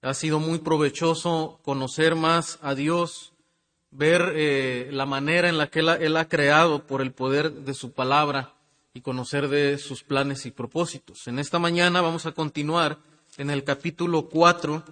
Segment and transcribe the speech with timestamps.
[0.00, 3.32] Ha sido muy provechoso conocer más a Dios,
[3.90, 7.90] ver eh, la manera en la que él ha, creado por el poder de su
[7.90, 8.54] palabra
[8.94, 11.26] y conocer de sus planes y propósitos.
[11.26, 12.98] En esta mañana vamos a continuar
[13.38, 14.84] en el capítulo 4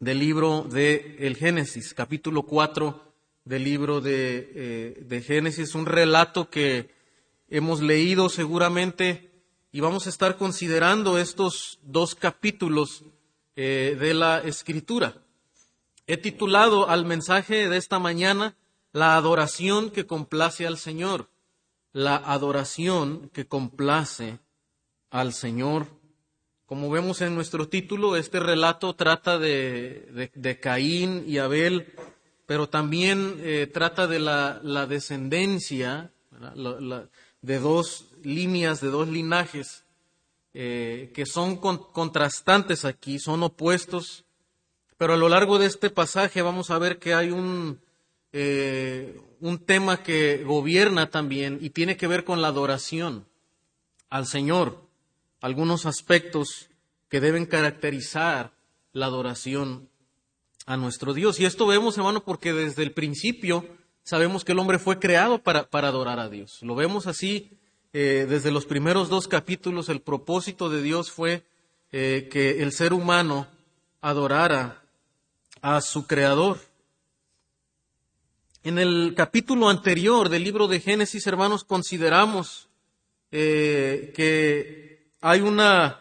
[0.00, 3.02] del libro de el Génesis, capítulo 4
[3.46, 6.90] del libro de, eh, de Génesis, un relato que
[7.48, 9.30] hemos leído seguramente
[9.72, 13.02] y vamos a estar considerando estos dos capítulos
[13.62, 15.16] eh, de la Escritura.
[16.06, 18.56] He titulado al mensaje de esta mañana
[18.90, 21.28] La adoración que complace al Señor.
[21.92, 24.38] La adoración que complace
[25.10, 25.88] al Señor.
[26.64, 31.92] Como vemos en nuestro título, este relato trata de, de, Caín y Abel,
[32.46, 36.12] pero también eh, trata de la, descendencia
[37.42, 39.84] de dos líneas, de dos linajes
[40.52, 44.24] eh, que son contrastantes aquí, son opuestos,
[44.96, 47.80] pero a lo largo de este pasaje vamos a ver que hay un,
[48.32, 53.26] eh, un tema que gobierna también y tiene que ver con la adoración
[54.08, 54.82] al Señor,
[55.40, 56.68] algunos aspectos
[57.08, 58.52] que deben caracterizar
[58.92, 59.88] la adoración
[60.66, 61.38] a nuestro Dios.
[61.38, 63.66] Y esto vemos, hermano, porque desde el principio
[64.02, 66.58] sabemos que el hombre fue creado para, para adorar a Dios.
[66.62, 67.59] Lo vemos así
[67.92, 71.42] eh, desde los primeros dos capítulos, el propósito de Dios fue
[71.90, 73.48] eh, que el ser humano
[74.00, 74.82] adorara
[75.60, 76.58] a su creador.
[78.62, 82.68] En el capítulo anterior del libro de Génesis, hermanos, consideramos
[83.32, 86.00] eh, que hay una,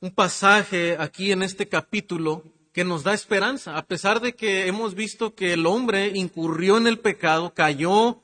[0.00, 4.94] un pasaje aquí en este capítulo que nos da esperanza, a pesar de que hemos
[4.94, 8.20] visto que el hombre incurrió en el pecado, cayó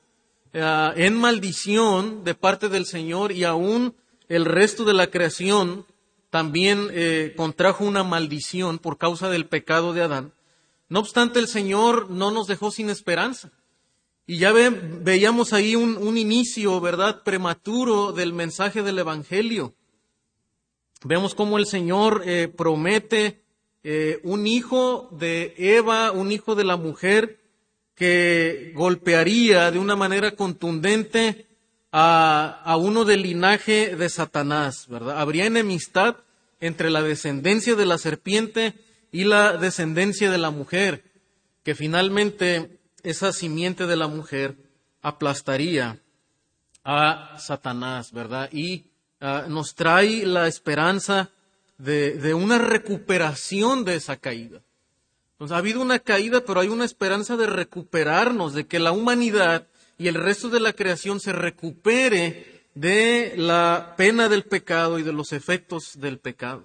[0.53, 3.95] eh, en maldición de parte del Señor y aún
[4.29, 5.87] el resto de la creación
[6.29, 10.33] también eh, contrajo una maldición por causa del pecado de Adán.
[10.89, 13.51] No obstante, el Señor no nos dejó sin esperanza.
[14.27, 19.73] Y ya veíamos ahí un, inicio, ¿verdad?, prematuro del mensaje del Evangelio.
[21.03, 23.41] Vemos cómo el Señor eh, promete
[24.23, 27.42] un hijo de Eva, un hijo de la mujer,
[27.95, 31.47] que golpearía de una manera contundente
[31.91, 35.19] a, uno del linaje de Satanás, ¿verdad?
[35.19, 36.17] Habría enemistad
[36.59, 38.73] entre la descendencia de la serpiente
[39.11, 41.03] y la descendencia de la mujer,
[41.63, 44.55] que finalmente esa simiente de la mujer
[45.01, 45.99] aplastaría
[46.83, 48.49] a Satanás, ¿verdad?
[48.51, 48.85] Y
[49.19, 51.29] ah, nos trae la esperanza
[51.77, 54.61] de una recuperación de esa caída
[55.51, 59.67] ha habido una caída, pero hay una esperanza de recuperarnos, de que la humanidad
[59.97, 65.13] y el resto de la creación se recupere de la pena del pecado y de
[65.13, 66.63] los efectos del pecado.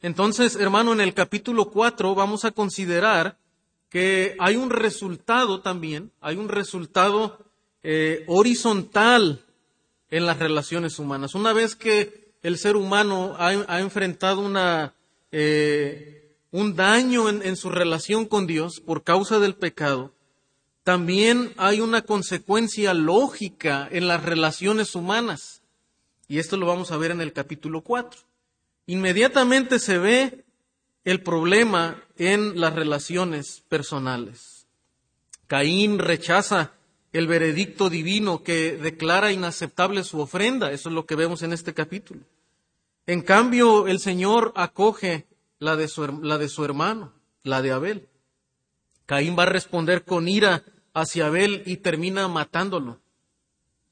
[0.00, 3.38] Entonces, hermano, en el capítulo 4 vamos a considerar
[3.88, 7.38] que hay un resultado también, hay un resultado
[7.82, 9.44] eh, horizontal
[10.10, 11.34] en las relaciones humanas.
[11.34, 14.94] Una vez que el ser humano ha, enfrentado una
[15.32, 16.23] eh,
[16.54, 20.12] un daño en, su relación con Dios por causa del pecado,
[20.84, 25.62] también hay una consecuencia lógica en las relaciones humanas.
[26.28, 28.20] Y esto lo vamos a ver en el capítulo 4.
[28.86, 30.44] Inmediatamente se ve
[31.02, 34.68] el problema en las relaciones personales.
[35.48, 36.70] Caín rechaza
[37.12, 40.70] el veredicto divino que declara inaceptable su ofrenda.
[40.70, 42.20] Eso es lo que vemos en este capítulo.
[43.06, 45.26] En cambio, el Señor acoge
[45.64, 48.08] la de su, la de su hermano, la de Abel.
[49.06, 53.00] Caín va a responder con ira hacia Abel y termina matándolo.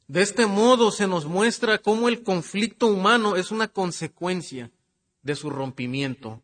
[0.07, 4.71] De este modo se nos muestra cómo el conflicto humano es una consecuencia
[5.23, 6.43] de su rompimiento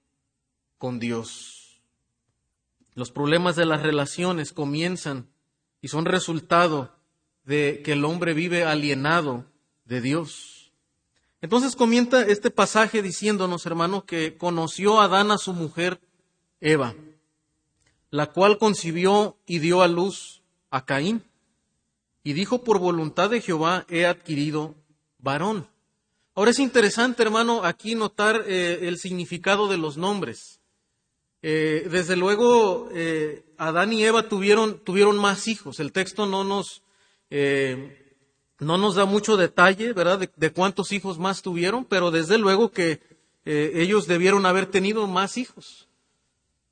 [0.78, 1.83] con Dios.
[2.95, 5.28] Los problemas de las relaciones comienzan
[5.83, 6.97] y son resultado
[7.45, 9.45] de que el hombre vive alienado
[9.84, 10.58] de Dios.
[11.41, 16.00] Entonces comienza este pasaje diciéndonos, hermano, que conoció Adán a su mujer
[16.60, 16.95] Eva,
[18.10, 21.22] la cual concibió y dio a luz a Caín.
[22.24, 24.74] Y dijo, por voluntad de Jehová he adquirido
[25.18, 25.68] varón.
[26.34, 30.60] Ahora es interesante, hermano, aquí notar eh, el significado de los nombres.
[31.42, 35.78] Eh, desde luego, eh, Adán y Eva tuvieron, tuvieron más hijos.
[35.78, 36.83] El texto no nos
[38.59, 43.01] no nos da mucho detalle, ¿verdad?, de, cuántos hijos más tuvieron, pero desde luego que
[43.45, 45.89] eh, ellos debieron haber tenido más hijos.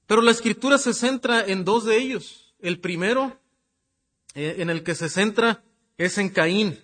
[0.06, 2.54] Pero la escritura se centra en dos de ellos.
[2.60, 3.38] El primero,
[4.34, 5.62] eh, en el que se centra,
[5.98, 6.78] es en Caín.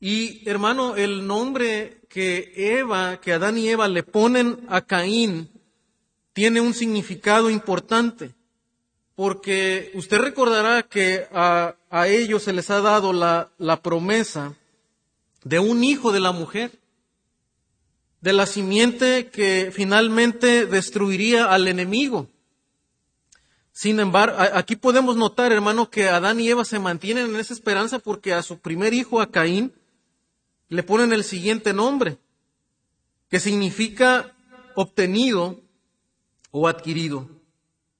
[0.00, 5.50] Y hermano, el nombre que Eva, que Adán y Eva le ponen a Caín,
[6.32, 8.34] tiene un significado importante,
[9.20, 11.74] porque usted recordará que a,
[12.06, 14.56] ellos se les ha dado la, la promesa
[15.44, 16.80] de un hijo de la mujer,
[18.22, 22.28] de la simiente que finalmente destruiría al enemigo.
[23.72, 27.98] Sin embargo, aquí podemos notar, hermano, que Adán y Eva se mantienen en esa esperanza
[27.98, 29.74] porque a su primer hijo, a Caín,
[30.70, 32.16] le ponen el siguiente nombre,
[33.28, 34.34] que significa
[34.76, 35.60] obtenido
[36.52, 37.39] o adquirido.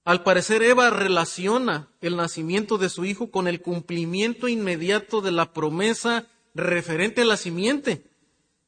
[0.05, 5.53] Al parecer Eva relaciona el nacimiento de su hijo con el cumplimiento inmediato de la
[5.53, 8.05] promesa referente a la simiente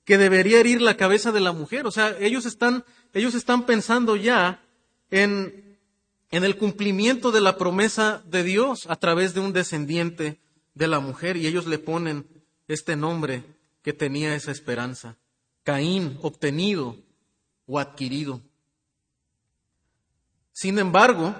[0.04, 1.86] que debería herir la cabeza de la mujer.
[1.86, 2.84] O sea, ellos están,
[3.14, 4.62] ellos están pensando ya
[5.10, 5.78] en,
[6.30, 10.40] en el cumplimiento de la promesa de Dios a través de un descendiente
[10.74, 12.26] de la mujer y ellos le ponen
[12.68, 13.44] este nombre
[13.82, 15.16] que tenía esa esperanza.
[15.62, 16.96] Caín, obtenido
[17.66, 18.40] o adquirido.
[20.62, 21.34] Sin embargo,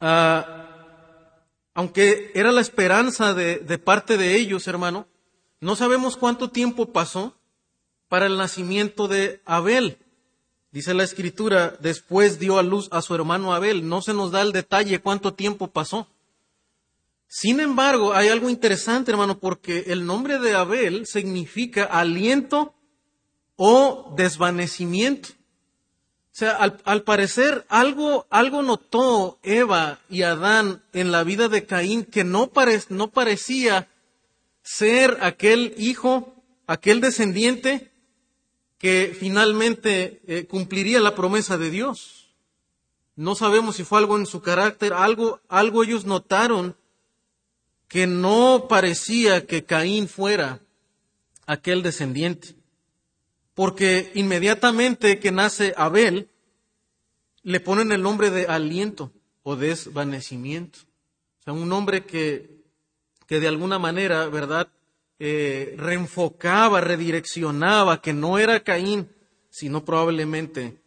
[0.00, 5.06] ah, aunque era la esperanza de, de parte de ellos, hermano,
[5.60, 7.36] no sabemos cuánto tiempo pasó
[8.08, 9.98] para el nacimiento de Abel.
[10.70, 13.86] Dice la escritura, después dio a luz a su hermano Abel.
[13.86, 16.08] No se nos da el detalle cuánto tiempo pasó.
[17.26, 22.72] Sin embargo, hay algo interesante, hermano, porque el nombre de Abel significa aliento
[23.56, 25.41] o desvanecimiento.
[26.32, 32.06] O sea, al, parecer algo, algo notó Eva y Adán en la vida de Caín
[32.06, 32.50] que no,
[32.88, 33.88] no parecía
[34.62, 36.34] ser aquel hijo,
[36.66, 37.92] aquel descendiente
[38.78, 42.30] que finalmente eh, cumpliría la promesa de Dios.
[43.14, 46.76] No sabemos si fue algo en su carácter, algo, algo ellos notaron
[47.88, 50.60] que no parecía que Caín fuera
[51.46, 52.61] aquel descendiente
[53.54, 56.28] porque inmediatamente que nace Abel,
[57.42, 59.12] le ponen el nombre de aliento
[59.42, 60.80] o desvanecimiento.
[61.40, 62.62] O sea, un hombre que,
[63.26, 64.68] que de alguna manera, ¿verdad?,
[65.18, 69.08] eh, reenfocaba, redireccionaba, que no era Caín,
[69.50, 70.82] sino probablemente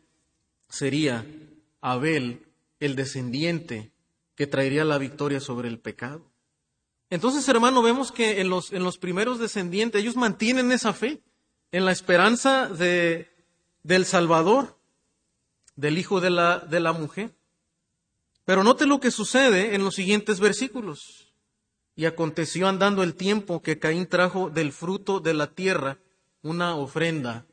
[0.67, 1.25] sería
[1.79, 2.45] Abel,
[2.79, 3.91] el descendiente
[4.35, 6.29] que traería la victoria sobre el pecado.
[7.09, 11.21] Entonces, hermano, vemos que en los, en los primeros descendientes ellos mantienen esa fe
[11.71, 13.29] en la esperanza de,
[13.83, 14.77] del Salvador,
[15.75, 17.35] del Hijo de la, de la mujer.
[18.45, 21.33] Pero note lo que sucede en los siguientes versículos.
[21.95, 25.97] Y aconteció andando el tiempo que Caín trajo del fruto de la tierra
[26.41, 27.45] una ofrenda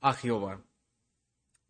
[0.00, 0.60] a Jehová.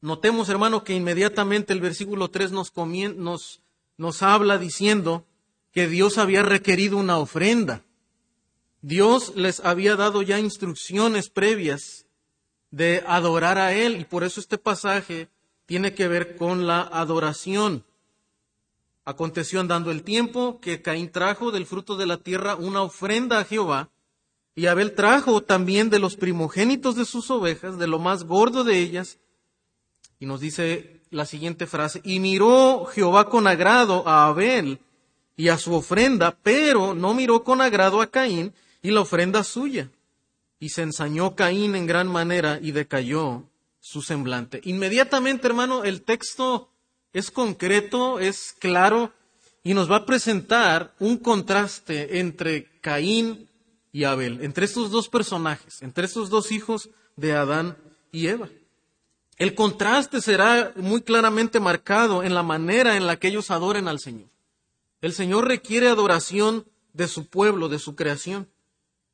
[0.00, 2.72] Notemos, hermano, que inmediatamente el versículo 3 nos,
[3.16, 3.62] nos,
[3.96, 5.24] nos habla diciendo
[5.70, 7.82] que Dios había requerido una ofrenda.
[8.82, 12.06] Dios les había dado ya instrucciones previas
[12.72, 15.28] de adorar a Él y por eso este pasaje
[15.66, 17.84] tiene que ver con la adoración.
[19.04, 23.44] Aconteció andando el tiempo que Caín trajo del fruto de la tierra una ofrenda a
[23.44, 23.90] Jehová
[24.54, 28.78] y Abel trajo también de los primogénitos de sus ovejas, de lo más gordo de
[28.78, 29.18] ellas.
[30.18, 34.80] Y nos dice la siguiente frase, y miró Jehová con agrado a Abel
[35.36, 38.52] y a su ofrenda, pero no miró con agrado a Caín
[38.82, 39.88] y la ofrenda suya.
[40.58, 43.44] Y se ensañó Caín en gran manera y decayó
[43.80, 44.60] su semblante.
[44.64, 46.68] Inmediatamente, hermano, el texto
[47.12, 49.12] es concreto, es claro
[49.64, 53.48] y nos va a presentar un contraste entre Caín
[53.92, 57.76] y Abel, entre estos dos personajes, entre estos dos hijos de Adán
[58.10, 58.48] y Eva.
[59.36, 63.98] El contraste será muy claramente marcado en la manera en la que ellos adoren al
[63.98, 64.28] Señor.
[65.00, 68.48] El Señor requiere adoración de su pueblo, de su creación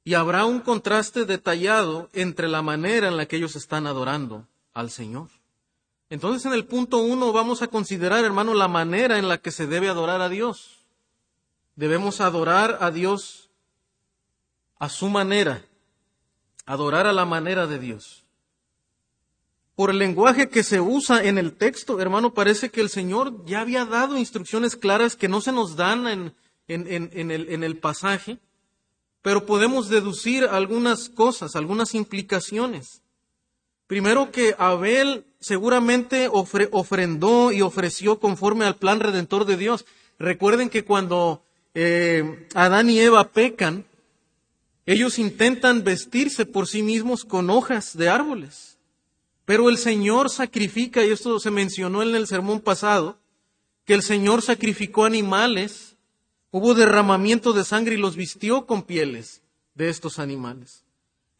[0.08, 4.90] y habrá un contraste detallado entre la manera en la que ellos están adorando al
[4.90, 5.28] Señor.
[6.08, 9.66] Entonces en el punto uno vamos a considerar, hermano, la manera en la que se
[9.66, 10.78] debe adorar a Dios.
[11.76, 13.50] Debemos adorar a Dios
[14.78, 15.62] a su manera,
[16.64, 18.24] adorar a la manera de Dios.
[19.74, 23.60] Por el lenguaje que se usa en el texto, hermano, parece que el Señor ya
[23.60, 26.32] había dado instrucciones claras que no se nos dan
[26.66, 28.38] en, el pasaje
[29.22, 33.02] pero podemos deducir algunas cosas, algunas implicaciones.
[33.86, 39.86] Primero que Abel seguramente ofrendó y ofreció conforme al plan redentor de Dios.
[40.18, 41.42] Recuerden que cuando
[41.74, 43.84] eh, Adán y Eva pecan,
[44.84, 48.78] ellos intentan vestirse por sí mismos con hojas de árboles.
[49.44, 53.18] Pero el Señor sacrifica, y esto se mencionó en el sermón pasado,
[53.86, 55.87] que el Señor sacrificó animales
[56.50, 59.42] Hubo derramamiento de sangre y los vistió con pieles
[59.74, 60.84] de estos animales.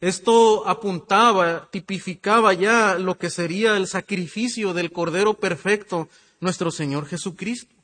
[0.01, 6.07] Esto apuntaba, tipificaba ya lo que sería el sacrificio del Cordero Perfecto,
[6.39, 7.75] nuestro Señor Jesucristo.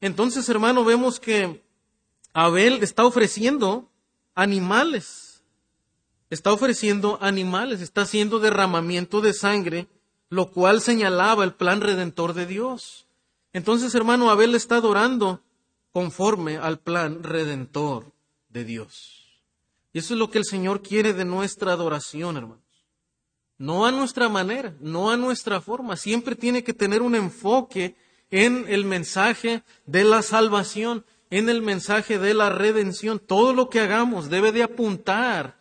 [0.00, 1.62] Entonces, hermano, vemos que
[2.32, 3.88] Abel está ofreciendo
[4.34, 5.42] animales.
[6.28, 9.86] Está ofreciendo animales, está haciendo derramamiento de sangre,
[10.30, 13.06] lo cual señalaba el plan redentor de Dios.
[13.52, 15.42] Entonces, hermano, Abel está adorando
[15.92, 18.12] conforme al plan redentor
[18.48, 19.22] de Dios.
[19.92, 22.62] Y eso es lo que el Señor quiere de nuestra adoración, hermanos.
[23.58, 25.96] No a nuestra manera, no a nuestra forma.
[25.96, 27.94] Siempre tiene que tener un enfoque
[28.30, 33.18] en el mensaje de la salvación, en el mensaje de la redención.
[33.18, 35.58] Todo lo que hagamos debe de apuntar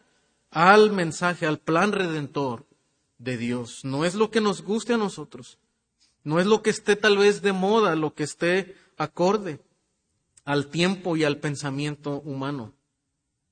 [0.50, 2.66] al mensaje, al plan redentor
[3.18, 3.84] de Dios.
[3.84, 5.60] No es lo que nos guste a nosotros.
[6.24, 9.60] No es lo que esté tal vez de moda, lo que esté acorde
[10.52, 12.74] al tiempo y al pensamiento humano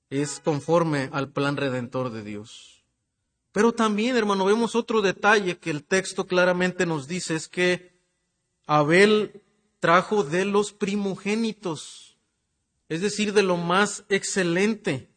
[0.10, 2.84] es conforme al plan redentor de Dios.
[3.54, 7.98] Pero también, hermano, vemos otro detalle que el texto claramente nos dice, es que
[8.68, 9.42] Abel
[9.80, 12.18] trajo de los primogénitos,
[12.90, 15.10] es decir, de lo más excelente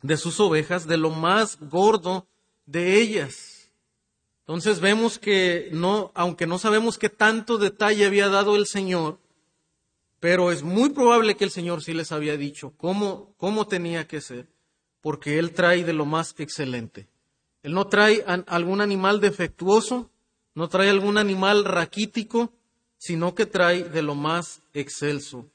[0.00, 2.28] de sus ovejas, de lo más gordo
[2.66, 3.72] de ellas.
[4.42, 9.23] Entonces vemos que no, aunque no sabemos qué tanto detalle había dado el Señor,
[10.24, 14.22] pero es muy probable que el Señor sí les había dicho cómo, cómo tenía que
[14.22, 14.48] ser,
[15.02, 17.08] porque Él trae de lo más excelente.
[17.62, 20.10] Él no trae algún animal defectuoso,
[20.54, 22.54] no trae algún animal raquítico,
[22.96, 25.46] sino que trae de lo más excelso.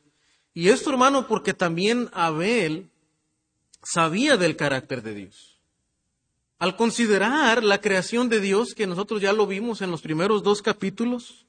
[0.54, 2.92] Y esto, hermano, porque también Abel
[3.82, 5.60] sabía del carácter de Dios.
[6.60, 10.62] Al considerar la creación de Dios, que nosotros ya lo vimos en los primeros dos
[10.62, 11.48] capítulos,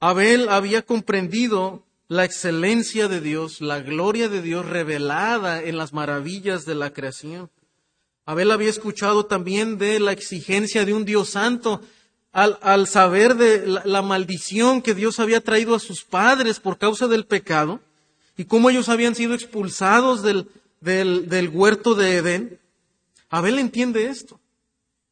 [0.00, 6.66] Abel había comprendido la excelencia de Dios, la gloria de Dios revelada en las maravillas
[6.66, 7.48] de la creación.
[8.26, 11.80] Abel había escuchado también de la exigencia de un Dios santo
[12.32, 17.24] al, saber de la, maldición que Dios había traído a sus padres por causa del
[17.24, 17.80] pecado
[18.36, 20.50] y cómo ellos habían sido expulsados del,
[20.80, 22.58] del huerto de Edén.
[23.30, 24.38] Abel entiende esto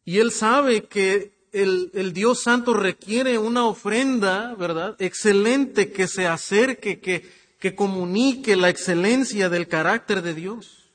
[0.05, 4.97] y él sabe que el, Dios Santo requiere una ofrenda, ¿verdad?
[4.99, 10.91] Excelente que se acerque, que, que comunique la excelencia del carácter de Dios.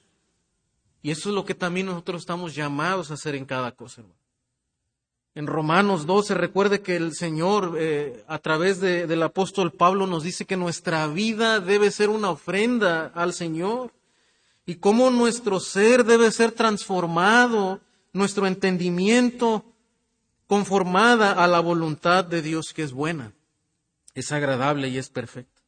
[1.02, 4.20] Y eso es lo que también nosotros estamos llamados a hacer en cada cosa, hermano.
[5.36, 10.46] En Romanos 12 recuerde que el Señor, eh, a través del apóstol Pablo, nos dice
[10.46, 13.92] que nuestra vida debe ser una ofrenda al Señor
[14.66, 17.82] y cómo nuestro ser debe ser transformado,
[18.14, 19.66] nuestro entendimiento
[20.48, 23.34] conformada a la voluntad de Dios que es buena,
[24.14, 25.62] es agradable y es perfecta.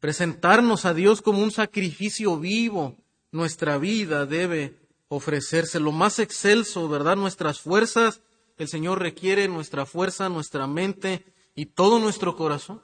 [0.00, 2.96] Presentarnos a Dios como un sacrificio vivo,
[3.32, 7.16] nuestra vida debe ofrecerse lo más excelso, ¿verdad?
[7.16, 8.20] Nuestras fuerzas,
[8.56, 11.24] el Señor requiere nuestra fuerza, nuestra mente
[11.54, 12.82] y todo nuestro corazón.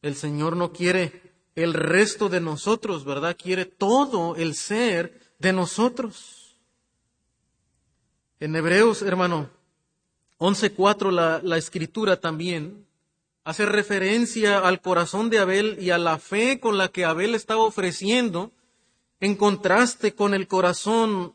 [0.00, 3.36] El Señor no quiere el resto de nosotros, ¿verdad?
[3.36, 6.56] Quiere todo el ser de nosotros.
[8.38, 9.50] En Hebreos, hermano,
[10.40, 12.86] 11.4 la, la escritura también
[13.44, 17.62] hace referencia al corazón de Abel y a la fe con la que Abel estaba
[17.62, 18.50] ofreciendo
[19.20, 21.34] en contraste con el corazón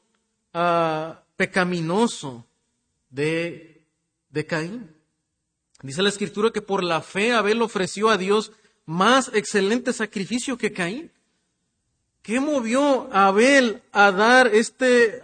[0.53, 2.45] ah, pecaminoso
[3.09, 3.85] de,
[4.29, 4.91] de Caín.
[5.81, 8.51] Dice la escritura que por la fe Abel ofreció a Dios
[8.85, 11.12] más excelente sacrificio que Caín.
[12.25, 15.22] ¿Qué movió a Abel a dar este,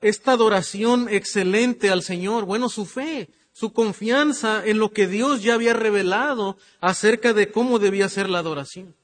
[0.00, 2.44] esta adoración excelente al Señor?
[2.44, 7.80] Bueno, su fe, su confianza en lo que Dios ya había revelado acerca de cómo
[7.80, 8.94] debía ser la adoración.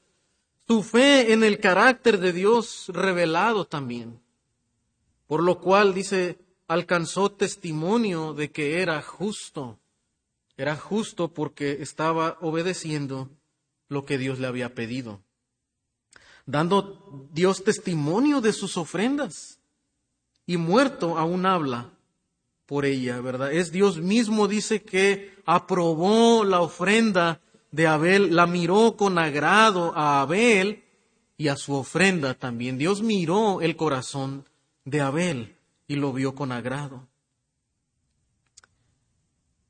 [0.65, 4.21] Su fe en el carácter de Dios revelado también.
[5.27, 6.39] Por lo cual, dice,
[6.69, 9.77] alcanzó testimonio de que era justo.
[10.55, 13.29] Era justo porque estaba obedeciendo
[13.89, 15.21] lo que Dios le había pedido
[16.45, 19.59] dando Dios testimonio de sus ofrendas.
[20.45, 21.89] Y muerto aún habla
[22.65, 23.51] por ella, ¿verdad?
[23.51, 30.21] Es Dios mismo, dice que aprobó la ofrenda de Abel, la miró con agrado a
[30.21, 30.83] Abel
[31.37, 32.77] y a su ofrenda también.
[32.77, 34.45] Dios miró el corazón
[34.85, 35.55] de Abel
[35.87, 37.07] y lo vio con agrado.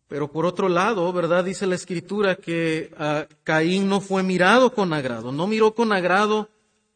[0.07, 1.45] Pero por otro lado, ¿verdad?
[1.45, 6.49] Dice la escritura que ah, Caín no fue mirado con agrado, no miró con agrado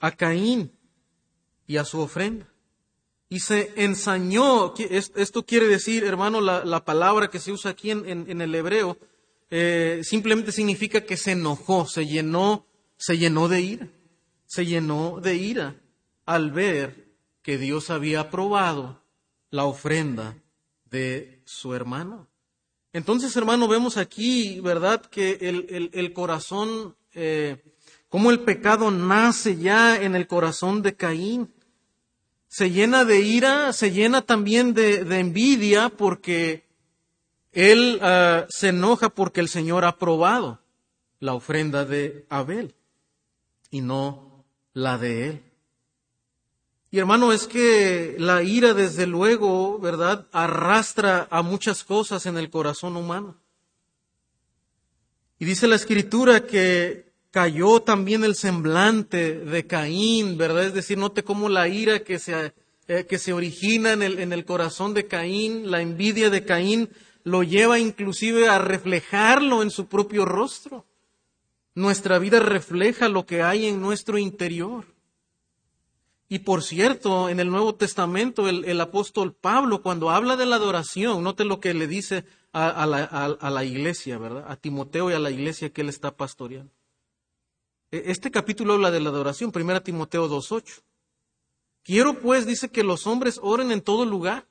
[0.06, 0.72] a Caín
[1.66, 2.48] y a su ofrenda.
[3.28, 8.54] Y se ensañó, esto quiere decir, hermano, la, palabra que se usa aquí en, el
[8.54, 9.00] hebreo,
[9.50, 13.90] eh, simplemente significa que se enojó, se llenó, se llenó de ira,
[14.46, 15.76] se llenó de ira
[16.28, 17.08] al ver
[17.42, 19.02] que Dios había aprobado
[19.50, 20.38] la ofrenda
[20.86, 22.28] de su hermano.
[22.94, 27.75] Entonces, hermano, vemos aquí, ¿verdad?, que el, corazón, eh,
[28.16, 31.54] como el pecado nace ya en el corazón de Caín.
[32.48, 36.64] Se llena de ira, se llena también de, envidia porque
[37.52, 40.62] él ah, se enoja porque el Señor ha aprobado
[41.20, 42.74] la ofrenda de Abel
[43.70, 45.44] y no la de él.
[46.92, 52.50] Y hermano, es que la ira, desde luego, ¿verdad?, arrastra a muchas cosas en el
[52.50, 53.36] corazón humano.
[55.38, 57.05] Y dice la escritura que
[57.36, 60.68] cayó también el semblante de Caín, ¿verdad?
[60.68, 62.54] Es decir, note cómo la ira que se,
[62.88, 66.90] eh, que se origina en el, en el corazón de Caín, la envidia de Caín,
[67.26, 70.86] lo lleva inclusive a reflejarlo en su propio rostro.
[71.74, 74.86] Nuestra vida refleja lo que hay en nuestro interior.
[76.30, 81.22] Y por cierto, en el Nuevo Testamento, el, apóstol Pablo, cuando habla de la adoración,
[81.22, 82.24] note lo que le dice
[82.54, 84.46] a, la, a, la, iglesia, ¿verdad?
[84.48, 86.72] A Timoteo y a la iglesia que él está pastoreando.
[87.96, 90.82] E, este capítulo habla de la adoración, 1 Timoteo 2.8.
[91.84, 94.48] Quiero pues, dice, que los hombres oren en todo lugar,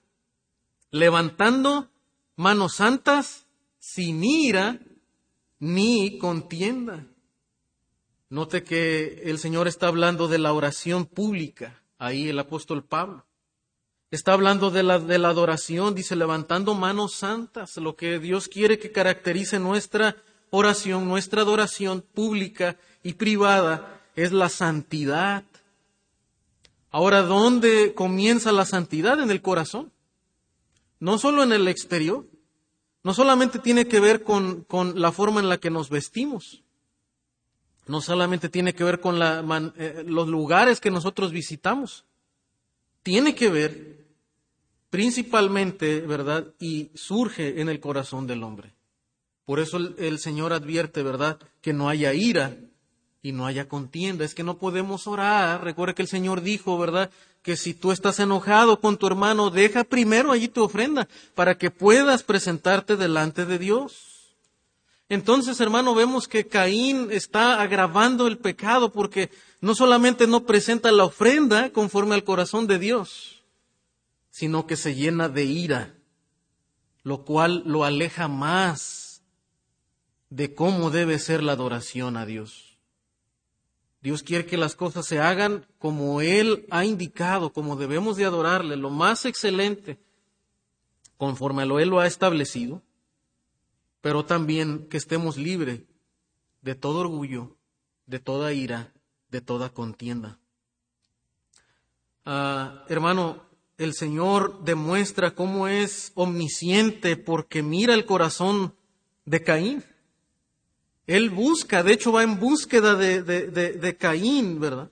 [0.91, 1.91] levantando
[2.37, 3.47] manos santas,
[3.79, 4.81] sin ira
[5.59, 7.07] ni contienda
[8.35, 13.27] Note que el Señor está hablando de la oración pública, ahí el apóstol Pablo.
[14.11, 18.81] Está hablando de la, de la adoración, dice, levantando manos santas, lo que Dios quiere
[18.81, 20.17] que caracterice nuestra
[20.51, 25.45] oración, nuestra adoración pública y privada, es la santidad.
[26.91, 29.21] Ahora, ¿dónde comienza la santidad?
[29.21, 29.93] En el corazón.
[30.99, 32.27] No solo en el exterior.
[33.05, 36.65] No solamente tiene que ver con, con la forma en la que nos vestimos
[37.87, 39.21] no solamente tiene que ver con
[39.77, 42.05] eh, los lugares que nosotros visitamos,
[43.03, 44.07] tiene que ver
[44.91, 46.47] principalmente, ¿verdad?
[46.59, 48.73] Y surge en el corazón del hombre.
[49.45, 51.39] Por eso el, Señor advierte, ¿verdad?
[51.61, 52.57] Que no haya ira
[53.25, 54.23] y no haya contienda.
[54.23, 55.65] Es que no podemos orar.
[55.65, 57.11] Recuerda que el Señor dijo, ¿verdad?
[57.43, 61.71] Que si tú estás enojado con tu hermano, deja primero allí tu ofrenda para que
[61.71, 64.37] puedas presentarte delante de Dios.
[65.09, 69.31] Entonces, hermano, vemos que Caín está agravando el pecado porque
[69.63, 73.43] no solamente no presenta la ofrenda conforme al corazón de Dios,
[74.29, 75.95] sino que se llena de ira,
[77.03, 79.23] lo cual lo aleja más
[80.29, 82.74] de cómo debe ser la adoración a Dios.
[84.05, 88.77] Dios quiere que las cosas se hagan como Él ha indicado, como debemos de adorarle,
[88.77, 89.99] lo más excelente,
[91.17, 92.81] conforme a lo Él lo ha establecido
[94.05, 95.81] pero también que estemos libres
[96.61, 97.57] de todo orgullo,
[98.05, 98.93] de toda ira,
[99.31, 100.39] de toda contienda.
[102.27, 103.43] Ah, hermano,
[103.79, 108.75] el Señor demuestra cómo es omnisciente porque mira el corazón
[109.25, 109.83] de Caín.
[111.07, 114.91] Él busca, de hecho va en búsqueda de, de Caín, ¿verdad?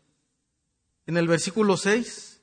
[1.06, 2.42] En el versículo 6.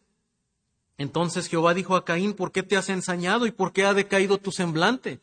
[0.97, 4.37] Entonces Jehová dijo a Caín, ¿por qué te has ensañado y por qué ha decaído
[4.37, 5.21] tu semblante?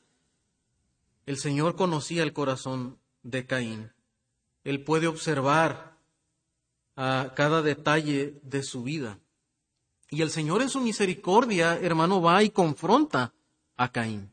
[1.26, 3.92] El Señor conocía el corazón de Caín.
[4.64, 5.96] Él puede observar
[6.96, 9.18] a cada detalle de su vida.
[10.08, 13.34] Y el Señor en su misericordia, hermano, va y confronta
[13.76, 14.32] a Caín.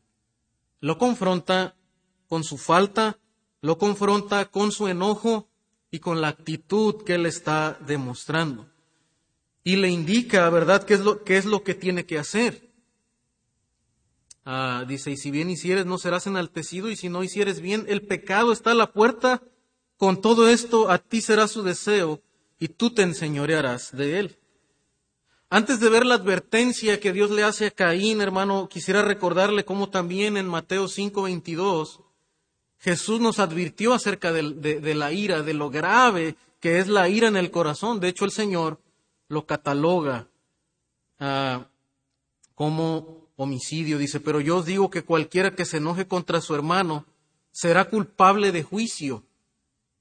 [0.80, 1.76] Lo confronta
[2.28, 3.18] con su falta,
[3.64, 5.48] lo confronta con su enojo
[5.90, 8.66] y con la actitud que él está demostrando.
[9.62, 12.68] Y le indica, ¿verdad?, qué es lo, qué es lo que tiene que hacer.
[14.44, 18.02] Ah, dice, y si bien hicieres, no serás enaltecido, y si no hicieres bien, el
[18.02, 19.42] pecado está a la puerta,
[19.96, 22.20] con todo esto a ti será su deseo,
[22.58, 24.38] y tú te enseñorearás de él.
[25.48, 29.88] Antes de ver la advertencia que Dios le hace a Caín, hermano, quisiera recordarle cómo
[29.88, 32.03] también en Mateo 5:22
[32.84, 37.36] Jesús nos advirtió acerca de, la ira, de lo grave que es la ira en
[37.38, 37.98] el corazón.
[37.98, 38.78] De hecho, el Señor
[39.26, 40.28] lo cataloga
[41.18, 41.66] ah,
[42.54, 47.06] como homicidio, dice, pero yo os digo que cualquiera que se enoje contra su hermano
[47.52, 49.24] será culpable de juicio,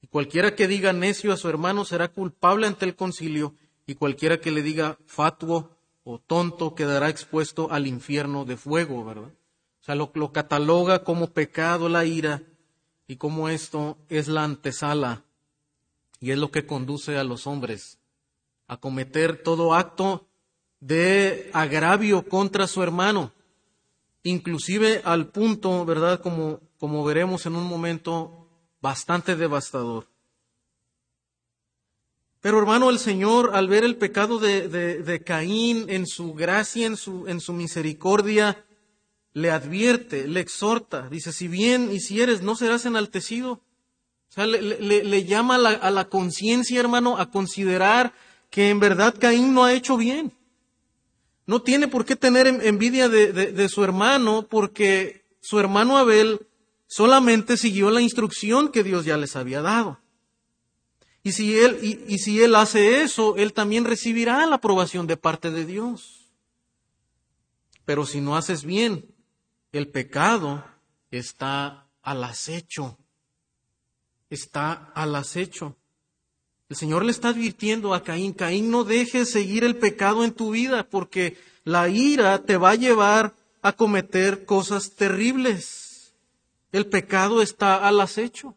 [0.01, 3.55] y cualquiera que diga necio a su hermano será culpable ante el concilio,
[3.87, 5.69] y cualquiera que le diga fatuo
[6.03, 9.31] o tonto quedará expuesto al infierno de fuego, ¿verdad?
[9.81, 12.43] O sea, lo, lo cataloga como pecado la ira
[13.13, 15.23] y como esto es la antesala
[16.19, 17.99] y es lo que conduce a los hombres
[18.65, 20.25] a cometer todo acto
[20.79, 23.31] de agravio contra su hermano,
[24.23, 26.21] inclusive al punto, ¿verdad?
[26.21, 28.47] Como, como veremos en un momento,
[28.81, 30.07] bastante devastador.
[32.41, 36.97] Pero hermano, el Señor, al ver el pecado de, de, Caín en su gracia, en
[36.97, 38.65] su, en su misericordia,
[39.33, 43.53] le advierte, le exhorta, dice, si bien hicieres, no serás enaltecido.
[43.53, 48.13] O sea, le, llama a la, la conciencia, hermano, a considerar
[48.49, 50.31] que en verdad Caín no ha hecho bien.
[51.45, 56.47] No tiene por qué tener envidia de, de su hermano porque su hermano Abel
[56.87, 59.99] solamente siguió la instrucción que Dios ya les había dado.
[61.23, 65.51] Y si él, y, si él hace eso, él también recibirá la aprobación de parte
[65.51, 66.29] de Dios.
[67.85, 69.12] Pero si no haces bien,
[69.73, 70.63] el pecado
[71.11, 72.97] está al acecho.
[74.29, 75.75] Está al acecho.
[76.69, 80.51] El Señor le está advirtiendo a Caín, Caín, no dejes seguir el pecado en tu
[80.51, 86.13] vida, porque la ira te va a llevar a cometer cosas terribles.
[86.71, 88.55] El pecado está al acecho.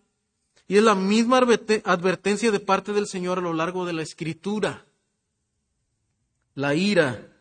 [0.69, 4.85] Y es la misma advertencia de parte del Señor a lo largo de la escritura.
[6.55, 7.36] La ira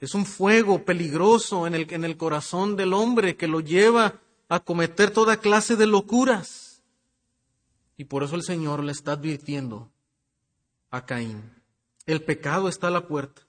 [0.00, 4.14] es un fuego peligroso en el, en el corazón del hombre que lo lleva
[4.48, 6.82] a cometer toda clase de locuras.
[7.96, 9.90] Y por eso el Señor le está advirtiendo
[10.90, 11.42] a Caín.
[12.06, 13.42] El pecado está a la puerta.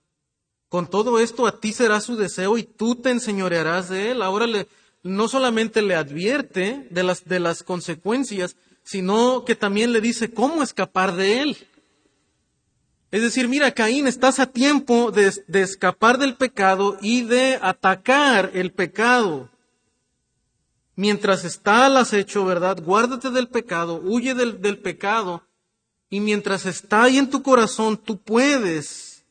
[0.68, 4.22] Con todo esto a ti será su deseo y tú te enseñorearás de él.
[4.22, 4.68] Ahora le,
[5.04, 10.64] no solamente le advierte de las, de las consecuencias, sino que también le dice cómo
[10.64, 11.58] escapar de él.
[13.12, 18.71] Es decir, mira, Caín, estás a tiempo de, escapar del pecado y de atacar el
[18.71, 19.50] pecado.
[20.95, 22.82] Mientras está al acecho, ¿verdad?
[22.82, 25.43] Guárdate del pecado, huye del, del pecado.
[26.10, 29.24] Y mientras está ahí en tu corazón, tú puedes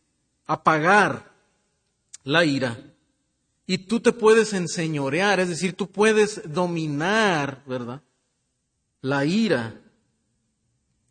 [0.47, 1.33] apagar
[2.23, 2.79] la ira.
[3.67, 8.03] Y tú te puedes enseñorear, es decir, tú puedes dominar, ¿verdad?
[9.03, 9.81] la ira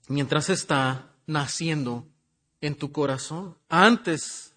[0.07, 2.07] mientras está naciendo
[2.61, 3.55] en tu corazón.
[3.69, 4.53] Antes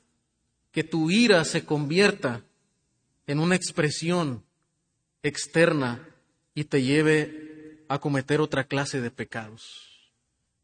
[0.71, 2.43] que tu ira se convierta
[3.27, 4.43] en una expresión
[5.23, 6.09] externa
[6.55, 9.93] y te lleve a cometer otra clase de pecados.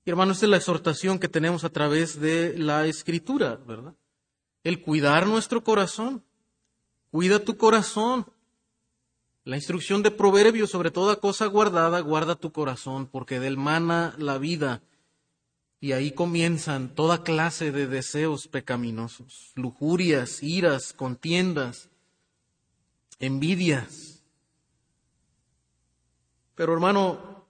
[0.04, 3.94] Y hermano, esta es la exhortación que tenemos a través de la escritura, ¿verdad?
[4.64, 6.24] El cuidar nuestro corazón.
[7.10, 8.26] Cuida tu corazón.
[9.44, 14.38] La instrucción de Proverbios sobre toda cosa guardada, guarda tu corazón, porque del mana la
[14.38, 14.82] vida.
[15.80, 21.88] Y ahí comienzan toda clase de deseos pecaminosos, lujurias, iras, contiendas,
[23.20, 24.24] envidias.
[26.56, 27.46] Pero hermano,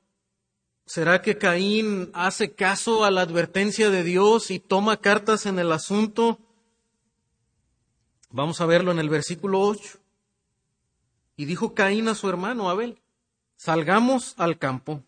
[0.84, 5.72] ¿será que Caín hace caso a la advertencia de Dios y toma cartas en el
[5.72, 6.38] asunto?
[8.30, 9.98] Vamos a verlo en el versículo 8.
[11.36, 13.00] Y dijo Caín a su hermano Abel,
[13.56, 15.02] salgamos al campo.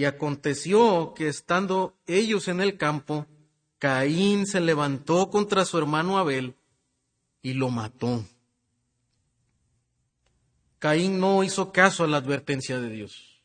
[0.00, 3.26] Y aconteció que estando ellos en el campo,
[3.78, 6.54] Caín se levantó contra su hermano Abel
[7.42, 8.24] y lo mató.
[10.78, 13.42] Caín no hizo caso a la advertencia de Dios.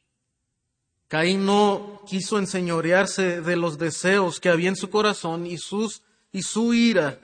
[1.10, 6.44] Caín no quiso enseñorearse de los deseos que había en su corazón y, sus, y
[6.44, 7.20] su ira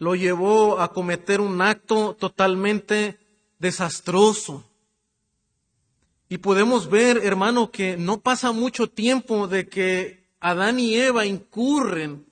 [0.00, 3.16] lo llevó a cometer un acto totalmente
[3.60, 4.68] desastroso.
[6.28, 12.26] Y podemos ver, hermano, que no pasa mucho tiempo de que Adán y Eva incurren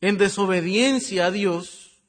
[0.00, 2.02] en desobediencia a Dios.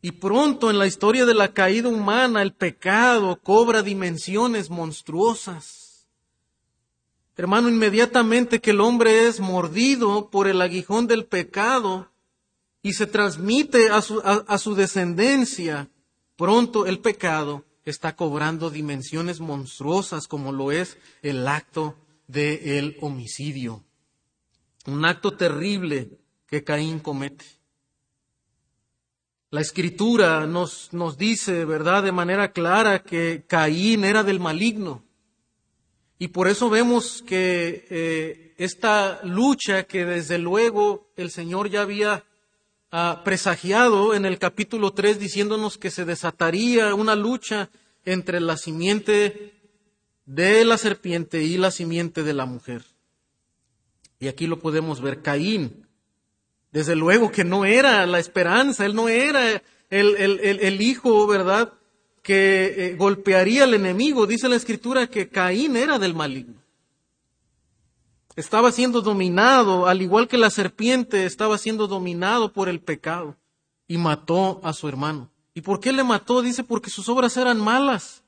[0.00, 6.06] Y pronto en la historia de la caída humana el pecado cobra dimensiones monstruosas.
[7.36, 12.08] Hermano, inmediatamente que el hombre es mordido por el aguijón del pecado,
[12.86, 15.90] y se transmite a su, a, su descendencia,
[16.36, 21.96] pronto el pecado está cobrando dimensiones monstruosas como lo es el acto
[22.26, 23.84] del homicidio.
[24.86, 27.44] Un acto terrible que Caín comete.
[29.50, 35.04] La escritura nos, nos, dice, ¿verdad?, de manera clara que Caín era del maligno.
[36.18, 42.24] Y por eso vemos que eh, esta lucha que desde luego el Señor ya había
[43.24, 47.70] presagiado en el capítulo 3 diciéndonos que se desataría una lucha
[48.04, 49.52] entre la simiente
[50.24, 52.82] de la serpiente y la simiente de la mujer.
[54.18, 55.86] Y aquí lo podemos ver, Caín.
[56.72, 61.72] Desde luego que no era la esperanza, él no era el, el, hijo, ¿verdad?,
[62.22, 64.26] que eh, golpearía al enemigo.
[64.26, 66.65] Dice la escritura que Caín era del maligno
[68.36, 73.36] estaba siendo dominado, al igual que la serpiente estaba siendo dominado por el pecado
[73.88, 75.30] y mató a su hermano.
[75.54, 76.42] ¿Y por qué le mató?
[76.42, 78.22] Dice, porque sus obras eran malas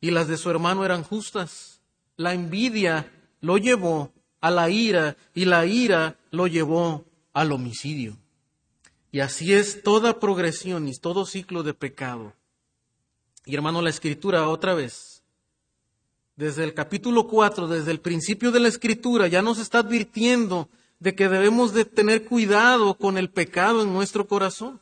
[0.00, 1.82] y las de su hermano eran justas.
[2.16, 8.16] La envidia lo llevó a la ira y la ira lo llevó al homicidio.
[9.12, 12.32] Y así es toda progresión y todo ciclo de pecado.
[13.44, 15.15] Y hermano, la escritura otra vez,
[16.36, 20.68] desde el capítulo 4, desde el principio de la escritura, ya nos está advirtiendo
[21.00, 24.80] de que debemos de tener cuidado con el pecado en nuestro corazón.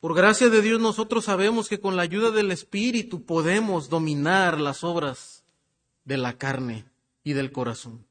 [0.00, 4.84] Por gracia de Dios nosotros sabemos que con la ayuda del Espíritu podemos dominar las
[4.84, 5.44] obras
[6.04, 6.84] de la carne
[7.22, 8.06] y del corazón.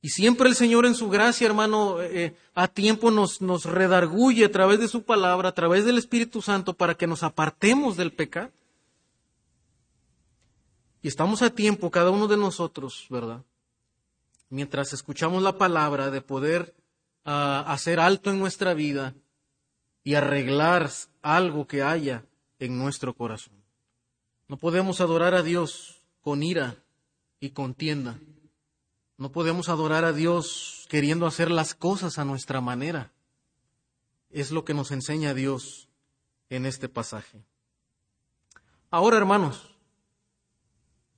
[0.00, 4.50] Y siempre el Señor en su gracia, hermano, eh, a tiempo nos, nos redarguye a
[4.50, 8.50] través de su palabra, a través del Espíritu Santo, para que nos apartemos del pecado.
[11.02, 13.42] Y estamos a tiempo, cada uno de nosotros, ¿verdad?
[14.50, 16.74] Mientras escuchamos la palabra, de poder
[17.24, 19.14] ah, hacer alto en nuestra vida
[20.04, 20.90] y arreglar
[21.22, 22.24] algo que haya
[22.58, 23.54] en nuestro corazón.
[24.48, 26.76] No podemos adorar a Dios con ira
[27.38, 28.18] y contienda.
[29.16, 33.12] No podemos adorar a Dios queriendo hacer las cosas a nuestra manera.
[34.30, 35.88] Es lo que nos enseña Dios
[36.50, 37.42] en este pasaje.
[38.90, 39.69] Ahora, hermanos,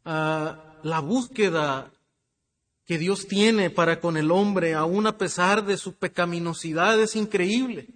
[0.05, 1.93] la búsqueda
[2.85, 7.89] que Dios tiene para con el hombre, aun a pesar de su pecaminosidad, es increíble.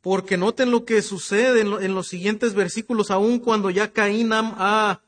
[0.00, 5.00] Porque noten lo que sucede en, los siguientes versículos, aun cuando ya Caín ha,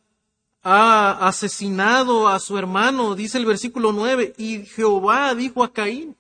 [0.63, 6.17] ha asesinado a su hermano, dice el versículo 9, y Jehová dijo a Caín,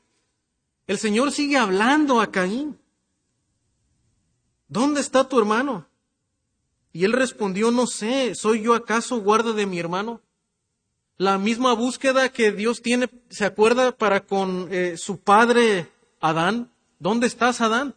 [0.86, 2.78] el Señor sigue hablando a Caín,
[4.68, 5.86] ¿dónde está tu hermano?
[6.96, 10.22] Y él respondió, no sé, ¿soy yo acaso guarda de mi hermano?
[11.18, 16.72] La misma búsqueda que Dios tiene, ¿se acuerda para con eh, su padre Adán?
[16.98, 17.94] ¿Dónde estás, Adán?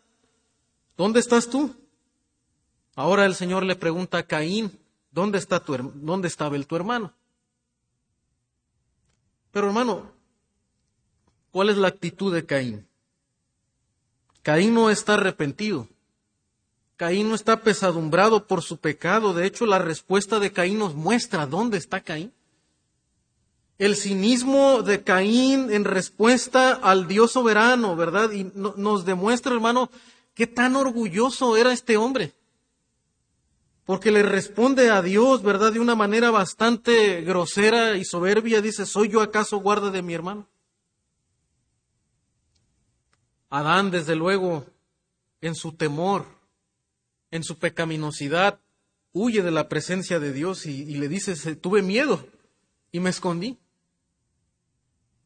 [0.97, 1.73] ¿Dónde estás tú?
[2.93, 4.77] Ahora el Señor le pregunta a Caín,
[5.11, 7.13] ¿dónde, está tu, dónde estaba el tu hermano?
[9.51, 10.11] Pero hermano,
[11.51, 12.85] ¿cuál es la actitud de Caín?
[14.41, 15.87] Caín no está arrepentido.
[16.99, 19.33] Caín no está pesadumbrado por su pecado.
[19.33, 22.33] De hecho, la respuesta de Caín nos muestra dónde está Caín.
[23.77, 28.31] El cinismo de Caín en respuesta al Dios soberano, ¿verdad?
[28.31, 29.89] Y nos demuestra, hermano,
[30.39, 32.33] Qué tan orgulloso era este hombre.
[33.83, 35.73] Porque le responde a Dios, ¿verdad?
[35.73, 38.61] De una manera bastante grosera y soberbia.
[38.61, 40.47] Dice, ¿soy yo acaso guarda de mi hermano?
[43.49, 44.65] Adán, desde luego,
[45.41, 46.38] en su temor,
[47.31, 48.59] en su pecaminosidad,
[49.11, 52.27] huye de la presencia de Dios y, le dice, tuve miedo
[52.91, 53.59] y me escondí.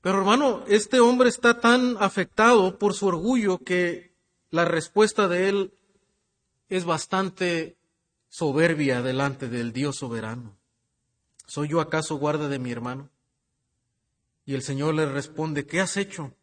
[0.02, 4.14] Pero hermano, este hombre está tan afectado por su orgullo que
[4.50, 5.74] la respuesta de él
[6.70, 7.78] es bastante
[8.28, 10.58] soberbia delante del Dios soberano.
[11.48, 13.10] ¿Soy yo acaso guarda de mi hermano?
[14.46, 16.34] Y el Señor le responde, ¿qué has hecho?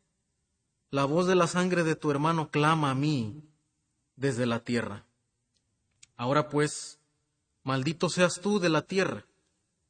[0.90, 3.42] La voz de la sangre de tu hermano clama a mí
[4.16, 5.04] desde la tierra.
[6.20, 6.98] Ahora pues,
[7.62, 9.24] maldito seas tú de la tierra,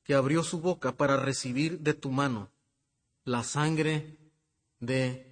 [0.04, 2.52] que abrió su boca para recibir de tu mano
[3.24, 4.16] la sangre
[4.78, 5.26] de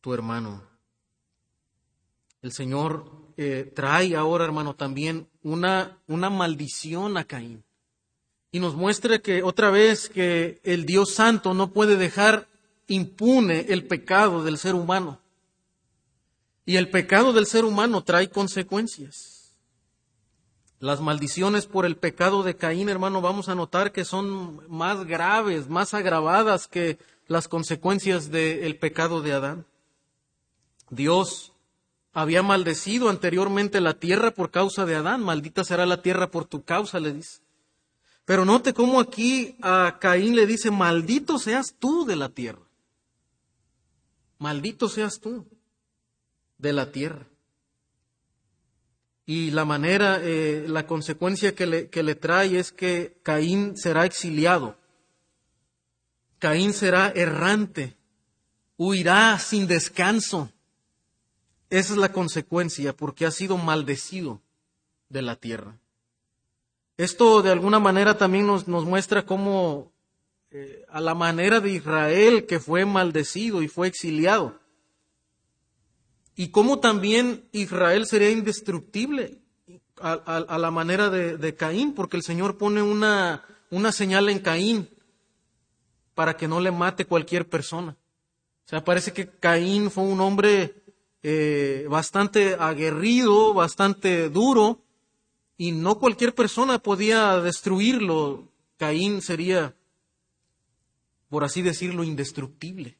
[0.00, 0.62] tu hermano.
[2.40, 7.62] El Señor eh, trae ahora, hermano, también una, una maldición a Caín.
[8.50, 12.48] Y nos muestra que otra vez que el Dios Santo no puede dejar
[12.86, 15.20] impune el pecado del ser humano.
[16.64, 19.35] Y el pecado del ser humano trae consecuencias.
[20.78, 25.68] Las maldiciones por el pecado de Caín, hermano, vamos a notar que son más graves,
[25.68, 29.66] más agravadas que las consecuencias del pecado de Adán.
[30.90, 31.52] Dios
[32.12, 35.22] había maldecido anteriormente la tierra por causa de Adán.
[35.22, 37.40] Maldita será la tierra por tu causa, le dice.
[38.26, 42.62] Pero note cómo aquí a Caín le dice, maldito seas tú de la tierra.
[44.38, 45.46] Maldito seas tú
[46.58, 47.26] de la tierra.
[49.26, 54.06] Y la manera, eh, la consecuencia que le, que le trae es que Caín será
[54.06, 54.76] exiliado.
[56.38, 57.96] Caín será errante,
[58.76, 60.50] huirá sin descanso
[61.70, 64.40] esa es la consecuencia porque ha sido maldecido
[65.08, 65.78] de la tierra.
[66.96, 69.92] Esto de alguna manera también nos, muestra cómo
[70.50, 74.58] eh, a la manera de Israel que fue maldecido y fue exiliado.
[76.36, 79.38] Y cómo también Israel sería indestructible
[79.98, 84.88] a, la manera de, Caín, porque el Señor pone una, una señal en Caín
[86.14, 87.96] para que no le mate cualquier persona.
[88.66, 90.74] O sea, parece que Caín fue un hombre
[91.22, 94.82] eh, bastante aguerrido, bastante duro,
[95.56, 98.52] y no cualquier persona podía destruirlo.
[98.76, 99.74] Caín sería
[101.28, 102.98] por así decirlo, indestructible,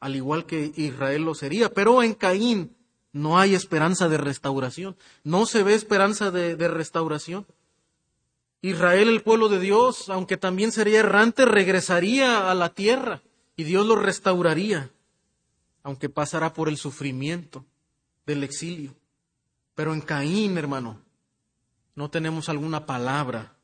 [0.00, 1.72] al igual que Israel lo sería.
[1.72, 2.76] Pero en Caín
[3.12, 7.46] no hay esperanza de restauración, no se ve esperanza de, restauración.
[8.60, 13.22] Israel, el pueblo de Dios, aunque también sería errante, regresaría a la tierra
[13.56, 14.90] y Dios lo restauraría,
[15.82, 17.64] aunque pasará por el sufrimiento
[18.26, 18.94] del exilio.
[19.74, 21.00] Pero en Caín, hermano,
[21.94, 23.56] no tenemos alguna palabra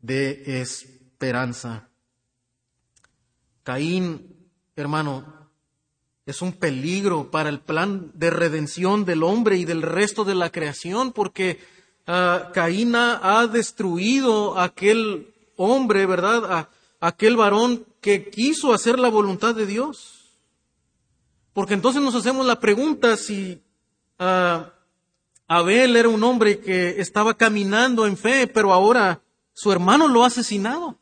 [0.00, 1.88] de esperanza.
[3.62, 5.39] Caín, hermano,
[6.30, 10.50] es un peligro para el plan de redención del hombre y del resto de la
[10.50, 11.60] creación, porque
[12.08, 16.52] uh, Caín ha destruido aquel hombre, ¿verdad?
[16.52, 20.38] A, aquel varón que quiso hacer la voluntad de Dios.
[21.52, 23.60] Porque entonces nos hacemos la pregunta si
[24.18, 24.64] uh,
[25.48, 29.20] Abel era un hombre que estaba caminando en fe, pero ahora
[29.52, 30.98] su hermano lo ha asesinado.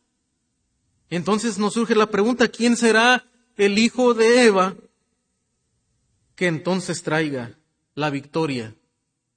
[1.10, 3.24] Entonces nos surge la pregunta, ¿quién será
[3.56, 4.74] el hijo de Eva
[6.38, 7.58] que entonces traiga
[7.96, 8.76] la victoria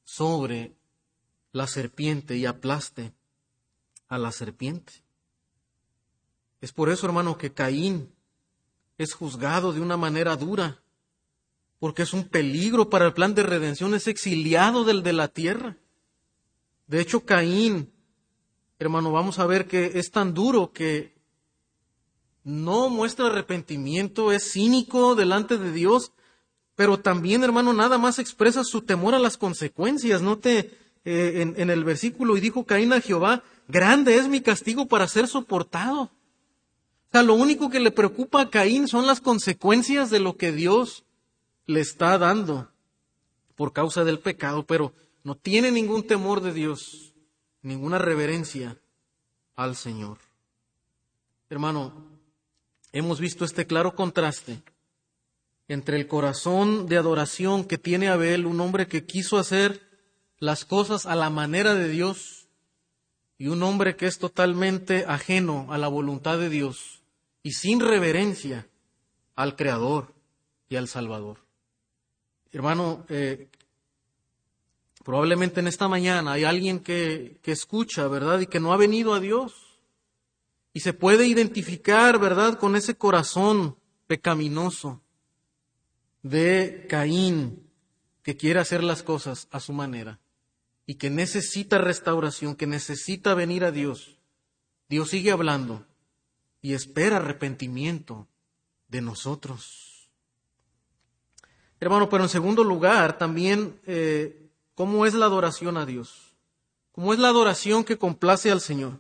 [0.04, 0.76] sobre
[1.52, 3.12] la serpiente y aplaste
[4.08, 4.94] a la serpiente?
[6.62, 8.14] Es por eso, hermano, que Caín
[9.00, 10.84] es juzgado de una manera dura
[11.80, 15.78] porque es un peligro para el plan de redención, es exiliado del de la tierra.
[16.86, 17.92] De hecho, Caín,
[18.78, 21.16] hermano, vamos a ver que es tan duro que
[22.44, 26.12] no muestra arrepentimiento, es cínico delante de Dios,
[26.82, 30.24] pero también, hermano, nada más expresa su temor a las consecuencias.
[30.24, 34.88] Note eh, en, en el versículo, y dijo Caín a Jehová, grande es mi castigo
[34.88, 36.02] para ser soportado.
[36.02, 36.10] O
[37.12, 41.04] sea, lo único que le preocupa a Caín son las consecuencias de lo que Dios
[41.68, 42.72] le está dando
[43.56, 44.92] por causa del pecado, pero
[45.24, 47.14] no tiene ningún temor de Dios,
[47.62, 48.76] ninguna reverencia
[49.56, 50.18] al Señor.
[51.48, 51.94] Hermano,
[52.92, 54.64] hemos visto este claro contraste
[55.72, 59.80] entre el corazón de adoración que tiene Abel, un hombre que quiso hacer
[60.38, 62.50] las cosas a la manera de Dios,
[63.38, 67.02] y un hombre que es totalmente ajeno a la voluntad de Dios
[67.42, 68.68] y sin reverencia
[69.36, 70.14] al Creador
[70.68, 71.38] y al Salvador.
[72.52, 73.48] Hermano, eh,
[75.06, 78.42] probablemente en esta mañana hay alguien que, que escucha, ¿verdad?
[78.42, 79.54] Y que no ha venido a Dios.
[80.74, 82.60] Y se puede identificar, ¿verdad?
[82.60, 85.02] Con ese corazón pecaminoso
[86.24, 87.68] de Caín
[88.24, 90.20] que quiere hacer las cosas a su manera
[90.86, 94.18] y que necesita restauración, que necesita venir a Dios.
[94.90, 95.86] Dios sigue hablando
[96.62, 98.28] y espera arrepentimiento
[98.88, 100.10] de nosotros.
[101.80, 106.36] Hermano, pero en segundo lugar, también, eh, ¿cómo es la adoración a Dios?
[106.92, 109.00] ¿Cómo es la adoración que complace al Señor?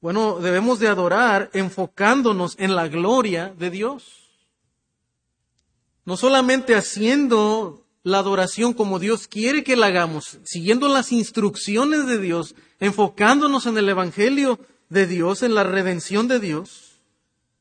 [0.00, 4.25] Bueno, debemos de adorar enfocándonos en la gloria de Dios.
[6.06, 12.18] No solamente haciendo la adoración como Dios quiere que la hagamos, siguiendo las instrucciones de
[12.18, 17.00] Dios, enfocándonos en el Evangelio de Dios, en la redención de Dios,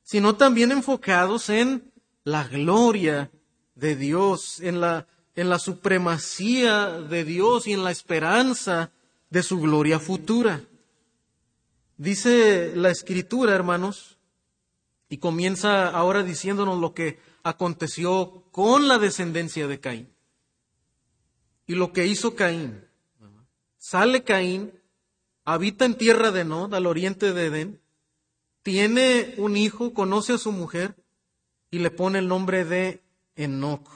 [0.03, 1.91] sino también enfocados en
[2.23, 3.31] la gloria
[3.73, 8.91] de Dios, en la, en la supremacía de Dios y en la esperanza
[9.31, 10.62] de su gloria futura.
[11.97, 14.19] Dice la escritura, hermanos,
[15.10, 20.10] y comienza ahora diciéndonos lo que aconteció con la descendencia de Caín.
[21.67, 22.84] Y lo que hizo Caín.
[23.77, 24.73] Sale Caín,
[25.45, 27.81] habita en tierra de Nod, al oriente de Edén,
[28.63, 30.95] tiene un hijo, conoce a su mujer
[31.69, 33.03] y le pone el nombre de
[33.36, 33.88] Enoch.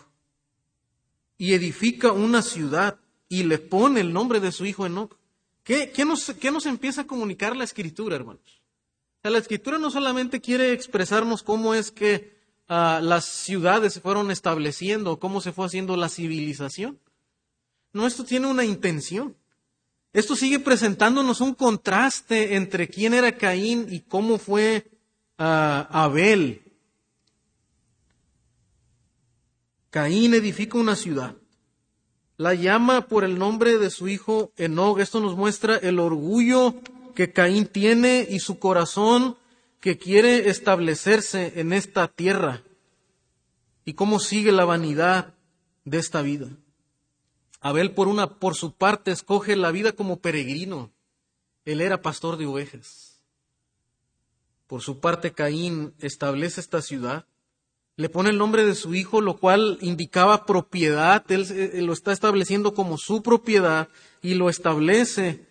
[1.40, 5.18] Y edifica una ciudad y le pone el nombre de su hijo Enoch.
[5.64, 8.62] ¿Qué, qué, nos, qué nos, empieza a comunicar la escritura, hermanos?
[9.24, 12.39] la escritura no solamente quiere expresarnos cómo es que
[12.70, 17.00] uh, las ciudades se fueron estableciendo, cómo se fue haciendo la civilización.
[17.92, 19.36] No, esto tiene una intención.
[20.14, 24.90] Esto sigue presentándonos un contraste entre quién era Caín y cómo fue
[25.38, 26.64] uh, Abel,
[29.90, 31.36] Caín edifica una ciudad,
[32.38, 35.00] la llama por el nombre de su hijo Enog.
[35.00, 36.76] Esto nos muestra el orgullo
[37.16, 39.36] que Caín tiene y su corazón
[39.80, 42.64] que quiere establecerse en esta tierra
[43.86, 45.34] y cómo sigue la vanidad
[45.86, 46.50] de esta vida.
[47.62, 50.92] Abel por una por su parte escoge la vida como peregrino.
[51.66, 53.22] Él era pastor de ovejas.
[54.68, 57.26] Por su parte Caín establece esta ciudad
[58.00, 62.74] le pone el nombre de su hijo, lo cual indicaba propiedad, él, lo está estableciendo
[62.74, 63.90] como su propiedad
[64.22, 65.46] y lo establece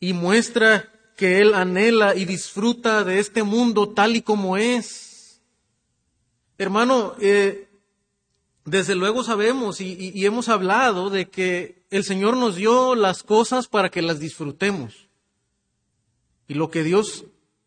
[0.00, 5.40] y muestra que él anhela y disfruta de este mundo tal y como es.
[6.58, 7.68] Hermano, eh,
[8.64, 13.90] desde luego sabemos y, hemos hablado de que el Señor nos dio las cosas para
[13.90, 15.08] que las disfrutemos.
[16.46, 17.24] Y lo que Dios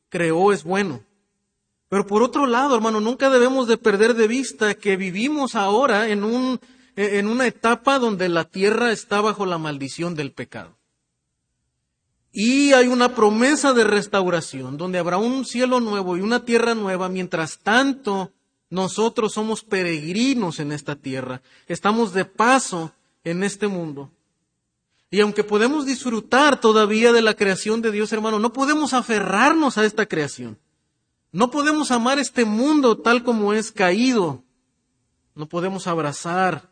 [0.10, 1.04] creó es bueno.
[1.90, 6.24] Pero por otro lado, hermano, nunca debemos de perder de vista que vivimos ahora en,
[6.24, 6.60] un,
[6.96, 10.78] en una etapa donde la tierra está bajo la maldición del pecado.
[12.38, 17.08] Y hay una promesa de restauración, donde habrá un cielo nuevo y una tierra nueva.
[17.08, 18.34] Mientras tanto,
[18.70, 22.92] nosotros somos peregrinos en esta tierra, estamos de paso
[23.24, 24.12] en este mundo.
[25.10, 29.86] Y aunque podemos disfrutar todavía de la creación de Dios, hermano, no podemos aferrarnos a
[29.86, 30.60] esta creación.
[31.32, 34.44] No podemos amar este mundo tal como es caído.
[35.36, 36.70] No podemos abrazar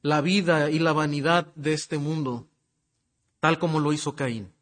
[0.00, 2.48] la vida y la vanidad de este mundo
[3.42, 4.52] tal como lo hizo Caín.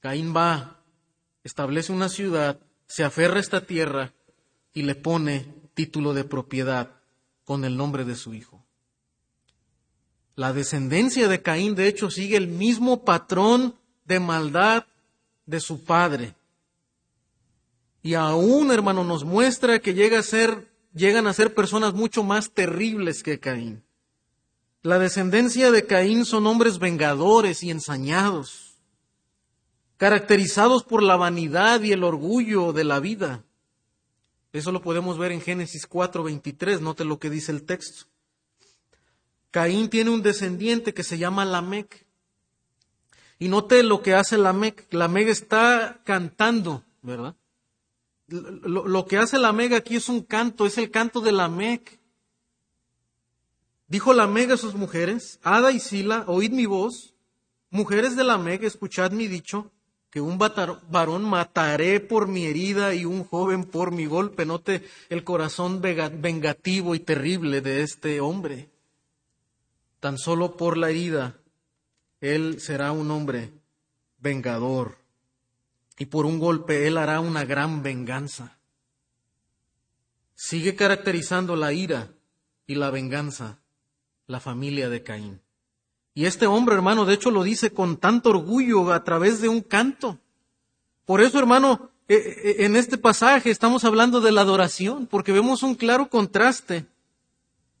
[0.00, 0.82] Caín va,
[1.44, 4.12] establece una ciudad, se aferra a esta tierra
[4.74, 6.90] y le pone título de propiedad
[7.46, 8.62] con el nombre de su hijo.
[10.36, 14.84] La descendencia de Caín, de hecho, sigue el mismo patrón de maldad
[15.46, 16.34] de su padre.
[18.02, 23.82] Y aún, hermano, nos muestra que llegan a ser personas mucho más terribles que Caín.
[24.84, 28.76] La descendencia de Caín son hombres vengadores y ensañados,
[29.96, 33.44] caracterizados por la vanidad y el orgullo de la vida.
[34.52, 38.08] Eso lo podemos ver en Génesis 4:23, note lo que dice el texto.
[39.50, 42.04] Caín tiene un descendiente que se llama Lamec.
[43.38, 44.92] Y note lo que hace Lamec.
[44.92, 47.36] Lamec está cantando, ¿verdad?
[48.26, 52.03] Lo, que hace Lamec aquí es un canto, es el canto de Lamec.
[53.86, 57.14] Dijo la Mega a sus mujeres, Ada y Sila, oíd mi voz,
[57.70, 59.70] mujeres de la Mega, escuchad mi dicho,
[60.10, 64.46] que un varón mataré por mi herida y un joven por mi golpe.
[64.46, 68.70] Note el corazón vengativo y terrible de este hombre.
[69.98, 71.40] Tan solo por la herida,
[72.20, 73.50] él será un hombre
[74.18, 74.98] vengador.
[75.98, 78.56] Y por un golpe, él hará una gran venganza.
[80.36, 82.12] Sigue caracterizando la ira
[82.68, 83.63] y la venganza
[84.26, 85.40] la familia de Caín.
[86.14, 89.60] Y este hombre, hermano, de hecho lo dice con tanto orgullo a través de un
[89.60, 90.18] canto.
[91.04, 95.62] Por eso, hermano, eh, eh, en este pasaje estamos hablando de la adoración, porque vemos
[95.62, 96.86] un claro contraste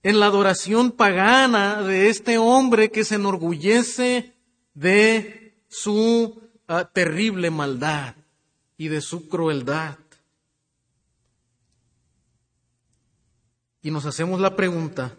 [0.02, 4.34] en la adoración pagana de este hombre que se enorgullece
[4.74, 8.14] de su ah, terrible maldad
[8.76, 9.96] y de su crueldad.
[13.82, 15.14] Y nos hacemos la pregunta,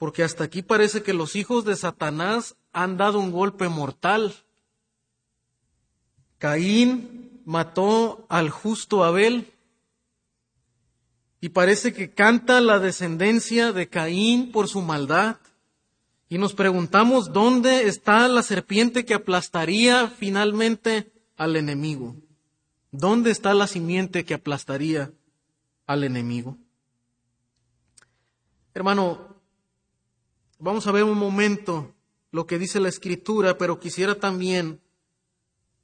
[0.00, 4.34] porque hasta aquí parece que los hijos de Satanás han dado un golpe mortal.
[6.38, 9.52] Caín mató al justo Abel
[11.42, 15.36] y parece que canta la descendencia de Caín por su maldad.
[16.30, 22.16] Y nos preguntamos dónde está la serpiente que aplastaría finalmente al enemigo.
[22.90, 25.12] ¿Dónde está la simiente que aplastaría
[25.86, 26.56] al enemigo?
[28.72, 29.29] Hermano,
[30.62, 31.94] Vamos a ver un momento
[32.32, 34.78] lo que dice la escritura, pero quisiera también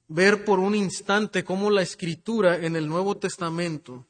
[0.07, 4.07] ver por un instante cómo la escritura en el Nuevo Testamento,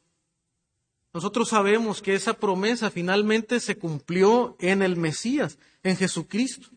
[1.14, 6.68] nosotros sabemos que esa promesa finalmente se cumplió en el Mesías, en Jesucristo.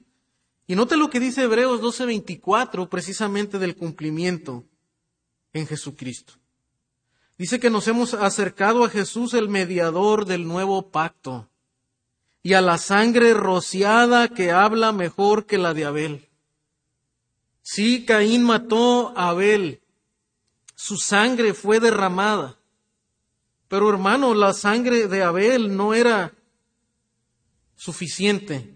[0.67, 4.65] Y note lo que dice Hebreos 12:24 precisamente del cumplimiento
[5.51, 6.33] en Jesucristo.
[7.39, 11.49] Dice que nos hemos acercado a Jesús el mediador del nuevo pacto
[12.41, 16.29] y a la sangre rociada que habla mejor que la de Abel.
[17.61, 19.81] Sí, Caín mató a Abel,
[20.75, 22.57] su sangre fue derramada,
[23.67, 26.33] pero hermano, la sangre de Abel no era
[27.75, 28.75] suficiente.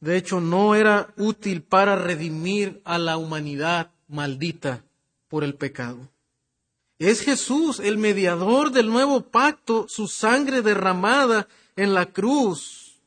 [0.00, 4.84] De hecho, no era útil para redimir a la humanidad maldita
[5.28, 6.08] por el pecado.
[6.98, 11.46] Es Jesús, el mediador del nuevo pacto, su sangre derramada
[11.78, 12.98] en la cruz,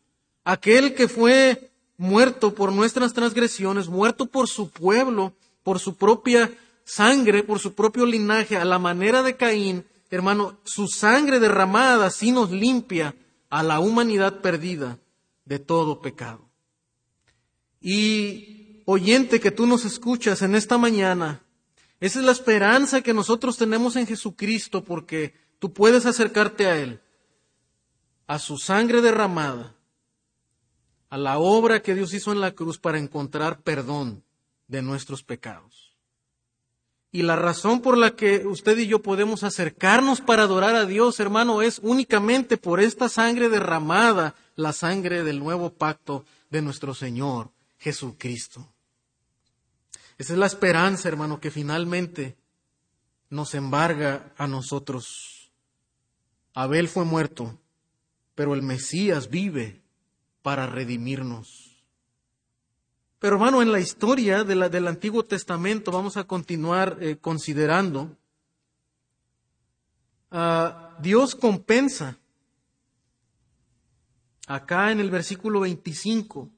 [0.45, 6.49] aquel que fue muerto por nuestras transgresiones, muerto por su pueblo, por su propia
[6.85, 12.31] sangre, por su propio linaje, a la manera de Caín, hermano, su sangre derramada sí
[12.31, 13.13] nos limpia
[13.49, 14.97] a la humanidad perdida
[15.43, 16.49] de todo pecado.
[17.81, 21.43] Y oyente que tú nos escuchas en esta mañana,
[21.99, 27.01] esa es la esperanza que nosotros tenemos en Jesucristo porque tú puedes acercarte a Él
[28.31, 29.75] a su sangre derramada,
[31.09, 34.23] a la obra que Dios hizo en la cruz para encontrar perdón
[34.69, 35.97] de nuestros pecados.
[37.11, 41.19] Y la razón por la que usted y yo podemos acercarnos para adorar a Dios,
[41.19, 47.51] hermano, es únicamente por esta sangre derramada, la sangre del nuevo pacto de nuestro Señor
[47.79, 48.65] Jesucristo.
[50.17, 52.37] Esa es la esperanza, hermano, que finalmente
[53.29, 55.51] nos embarga a nosotros.
[56.53, 57.57] Abel fue muerto,
[58.41, 59.83] pero el Mesías vive
[60.41, 61.77] para redimirnos.
[63.19, 68.17] Pero hermano, en la historia de la, del Antiguo Testamento vamos a continuar eh, considerando,
[70.31, 72.17] uh, Dios compensa.
[74.47, 76.49] Acá en el versículo 25,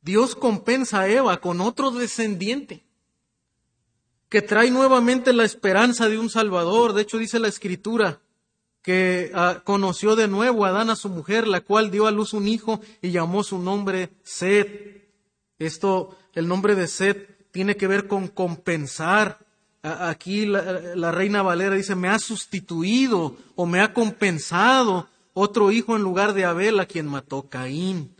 [0.00, 2.86] Dios compensa a Eva con otro descendiente
[4.30, 6.94] que trae nuevamente la esperanza de un Salvador.
[6.94, 8.22] De hecho, dice la Escritura
[8.86, 12.32] que uh, conoció de nuevo a Adán a su mujer, la cual dio a luz
[12.34, 15.10] un hijo y llamó su nombre Seth.
[15.58, 19.40] Esto, el nombre de Seth tiene que ver con compensar.
[19.82, 26.02] Aquí la, reina Valera dice, me ha sustituido o me ha compensado otro hijo en
[26.02, 28.14] lugar de Abel a quien mató Caín.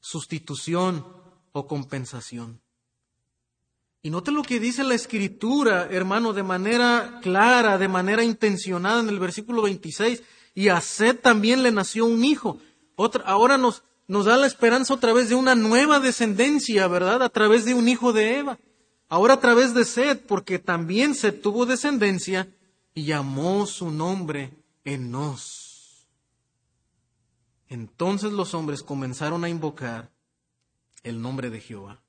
[0.00, 1.06] Sustitución
[1.52, 2.60] o compensación.
[4.08, 9.10] Y note lo que dice la escritura, hermano, de manera clara, de manera intencionada en
[9.10, 10.22] el versículo 26.
[10.54, 12.58] Y a Seth también le nació un hijo.
[12.96, 17.22] Otra, ahora nos, da la esperanza otra vez de una nueva descendencia, ¿verdad?
[17.22, 18.58] A través de un hijo de Eva.
[19.10, 22.48] Ahora a través de Sed, porque también Sed tuvo descendencia
[22.94, 24.54] y llamó su nombre
[24.86, 26.08] Enos.
[27.68, 30.10] Entonces los hombres comenzaron a invocar
[31.02, 32.00] el nombre de Jehová.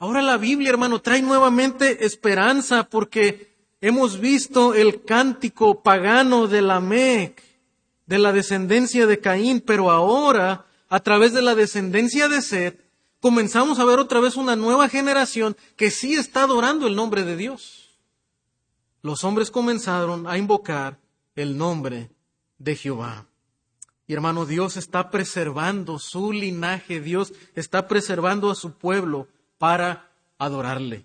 [0.00, 7.42] Ahora la Biblia, hermano, trae nuevamente esperanza porque hemos visto el cántico pagano de Lamec,
[8.06, 12.80] de la descendencia de Caín, pero ahora a través de la descendencia de Seth,
[13.20, 17.36] comenzamos a ver otra vez una nueva generación que sí está adorando el nombre de
[17.36, 17.90] Dios.
[19.02, 20.98] Los hombres comenzaron a invocar
[21.36, 22.08] el nombre
[22.56, 23.26] de Jehová.
[24.06, 29.28] Y hermano, Dios está preservando su linaje, Dios está preservando a su pueblo
[29.60, 31.04] para adorarle.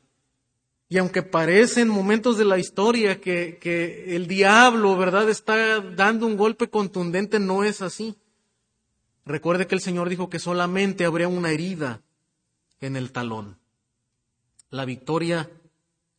[0.87, 6.25] Y aunque parece en momentos de la historia que, que el diablo, ¿verdad?, está dando
[6.25, 8.15] un golpe contundente, no es así.
[9.25, 12.01] Recuerde que el Señor dijo que solamente habría una herida
[12.79, 13.59] en el talón.
[14.69, 15.51] La victoria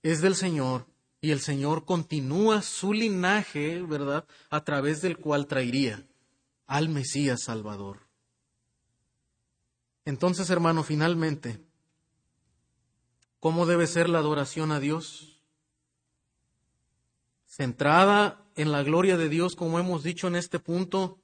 [0.03, 0.84] es del Señor
[1.22, 6.05] y el Señor continúa su linaje, ¿verdad?, a través del cual traería
[6.66, 8.01] al Mesías Salvador.
[10.05, 11.66] Entonces, hermano, finalmente,
[13.47, 15.38] ¿cómo debe ser la adoración a Dios?
[17.47, 21.20] Centrada en la gloria de Dios, como hemos dicho en este punto,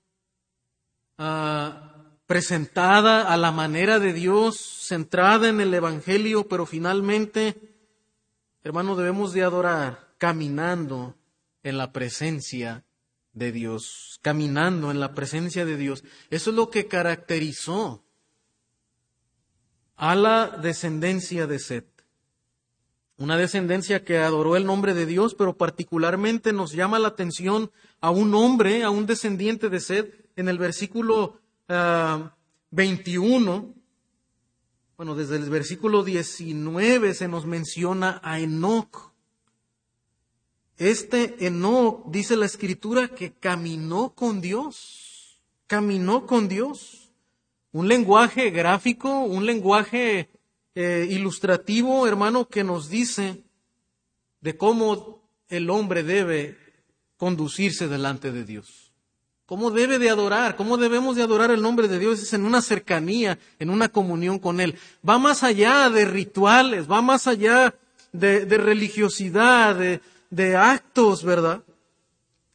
[1.18, 4.56] Ah, presentada a la manera de Dios,
[4.86, 7.74] centrada en el Evangelio, pero finalmente,
[8.62, 11.16] hermano, debemos de adorar caminando
[11.64, 12.84] en la presencia
[13.32, 16.04] de Dios, caminando en la presencia de Dios.
[16.30, 18.04] Eso es lo que caracterizó
[19.96, 21.91] a la descendencia de Set.
[23.22, 27.70] Una descendencia que adoró el nombre de Dios, pero particularmente nos llama la atención
[28.00, 33.80] a un hombre, a un descendiente de Set, en el versículo 21, ah,
[34.96, 39.12] bueno, desde el versículo 19 se nos menciona a Enoch.
[40.76, 47.12] Este Enoch, dice la escritura, que caminó con Dios, caminó con Dios.
[47.70, 50.28] Un lenguaje gráfico, un lenguaje
[50.74, 53.42] eh, ilustrativo, hermano, que nos dice
[54.40, 56.58] de cómo el hombre debe
[57.16, 58.92] conducirse delante de Dios
[59.52, 62.62] cómo debe de adorar, cómo debemos de adorar el nombre de Dios es en una
[62.62, 64.78] cercanía, en una comunión con Él.
[65.06, 67.74] Va más allá de rituales, va más allá
[68.12, 70.00] de, religiosidad, de,
[70.30, 71.62] de actos, ¿verdad?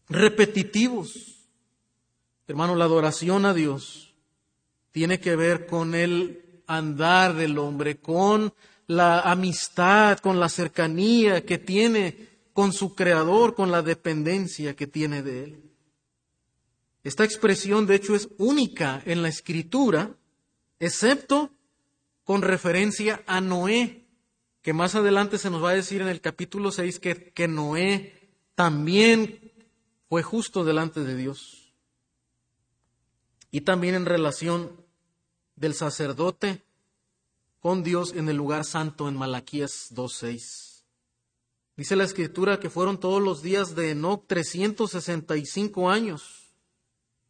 [0.09, 1.45] Repetitivos.
[2.47, 4.15] Hermano, la adoración a Dios
[4.91, 8.53] tiene que ver con el andar del hombre, con
[8.87, 15.21] la amistad, con la cercanía que tiene con su Creador, con la dependencia que tiene
[15.21, 15.63] de Él.
[17.03, 20.15] Esta expresión, de hecho, es única en la escritura,
[20.79, 21.51] excepto
[22.23, 24.05] con referencia a Noé,
[24.61, 28.33] que más adelante se nos va a decir en el capítulo 6 que, que Noé
[28.55, 29.53] también
[30.09, 31.73] fue justo delante de Dios.
[33.51, 34.86] Y también en relación
[35.57, 36.63] del sacerdote
[37.59, 40.83] con Dios en el lugar santo en Malaquías 2.6.
[41.75, 46.53] Dice la escritura que fueron todos los días de Enoch 365 años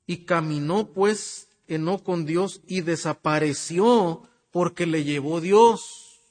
[0.05, 4.21] y caminó pues Enoch con Dios y desapareció
[4.51, 6.21] porque le llevó Dios.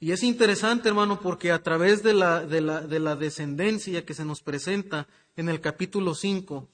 [0.00, 4.14] Y es interesante, hermano, porque a través de la, de la, de la descendencia que
[4.14, 6.68] se nos presenta en el capítulo 5,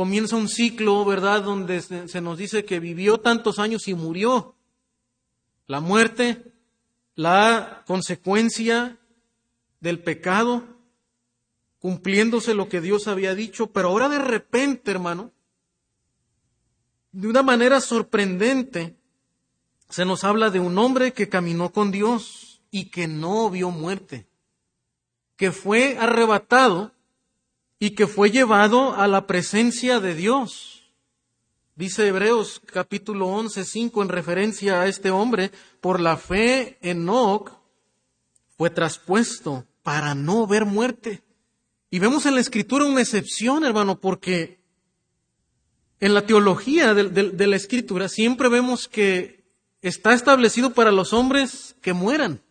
[0.00, 4.56] comienza un ciclo, ¿verdad?, donde se nos dice que vivió tantos años y murió.
[5.66, 6.54] La muerte,
[7.16, 8.96] la consecuencia
[9.80, 10.64] del pecado,
[11.80, 15.32] cumpliéndose lo que Dios había dicho, pero ahora de repente, hermano,
[17.12, 18.96] de una manera sorprendente,
[19.90, 24.26] se nos habla de un hombre que caminó con Dios y que no vio muerte,
[25.36, 26.94] que fue arrebatado
[27.82, 30.92] y que fue llevado a la presencia de Dios.
[31.74, 35.50] Dice Hebreos capítulo 11, 5 en referencia a este hombre,
[35.80, 37.50] por la fe Enoch
[38.58, 41.22] fue traspuesto para no ver muerte.
[41.90, 44.60] Y vemos en la escritura una excepción, hermano, porque
[46.00, 49.42] en la teología de, la escritura siempre vemos que
[49.80, 52.42] está establecido para los hombres que mueran.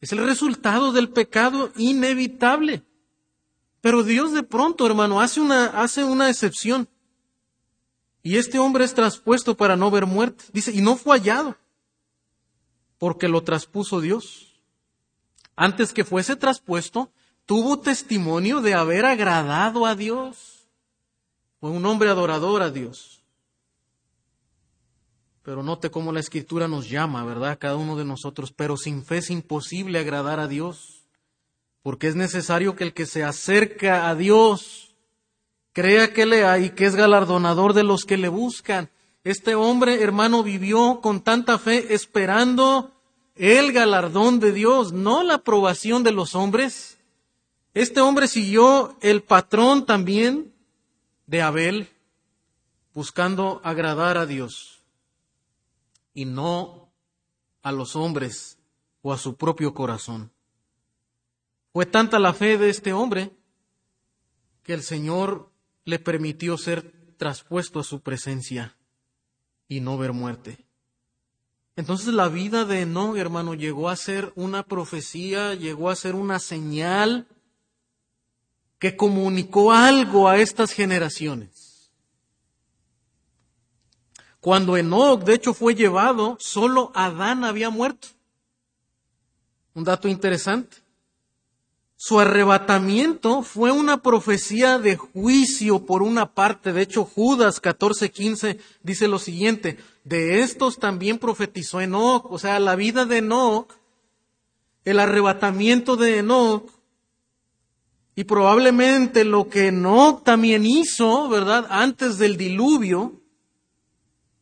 [0.00, 2.84] Es el resultado del pecado inevitable.
[3.80, 6.88] Pero Dios de pronto, hermano, hace una, hace una excepción.
[8.22, 10.44] Y este hombre es traspuesto para no ver muerte.
[10.52, 11.56] Dice, y no fue hallado,
[12.98, 14.60] porque lo traspuso Dios.
[15.54, 17.10] Antes que fuese traspuesto,
[17.46, 20.68] tuvo testimonio de haber agradado a Dios.
[21.60, 23.22] Fue un hombre adorador a Dios.
[25.42, 27.58] Pero note cómo la escritura nos llama, ¿verdad?
[27.58, 28.52] Cada uno de nosotros.
[28.52, 30.97] Pero sin fe es imposible agradar a Dios.
[31.88, 34.94] Porque es necesario que el que se acerca a Dios
[35.72, 38.90] crea que le hay y que es galardonador de los que le buscan.
[39.24, 42.92] Este hombre, hermano, vivió con tanta fe esperando
[43.36, 46.98] el galardón de Dios, no la aprobación de los hombres.
[47.72, 50.52] Este hombre siguió el patrón también
[51.26, 51.88] de Abel,
[52.92, 54.82] buscando agradar a Dios
[56.12, 56.90] y no
[57.62, 58.58] a los hombres
[59.00, 60.30] o a su propio corazón.
[61.78, 63.30] Fue tanta la fe de este hombre
[64.64, 65.52] que el Señor
[65.84, 68.76] le permitió ser traspuesto a su presencia
[69.68, 70.66] y no ver muerte.
[71.76, 76.40] Entonces la vida de Enoch, hermano, llegó a ser una profecía, llegó a ser una
[76.40, 77.28] señal
[78.80, 81.92] que comunicó algo a estas generaciones.
[84.40, 88.08] Cuando Enoch, de hecho, fue llevado, solo Adán había muerto.
[89.74, 90.87] Un dato interesante.
[92.00, 96.72] Su arrebatamiento fue una profecía de juicio por una parte.
[96.72, 102.76] De hecho, Judas 14:15 dice lo siguiente, de estos también profetizó Enoch, o sea, la
[102.76, 103.74] vida de Enoch,
[104.84, 106.70] el arrebatamiento de Enoch
[108.14, 111.66] y probablemente lo que Enoch también hizo, ¿verdad?
[111.68, 113.20] Antes del diluvio,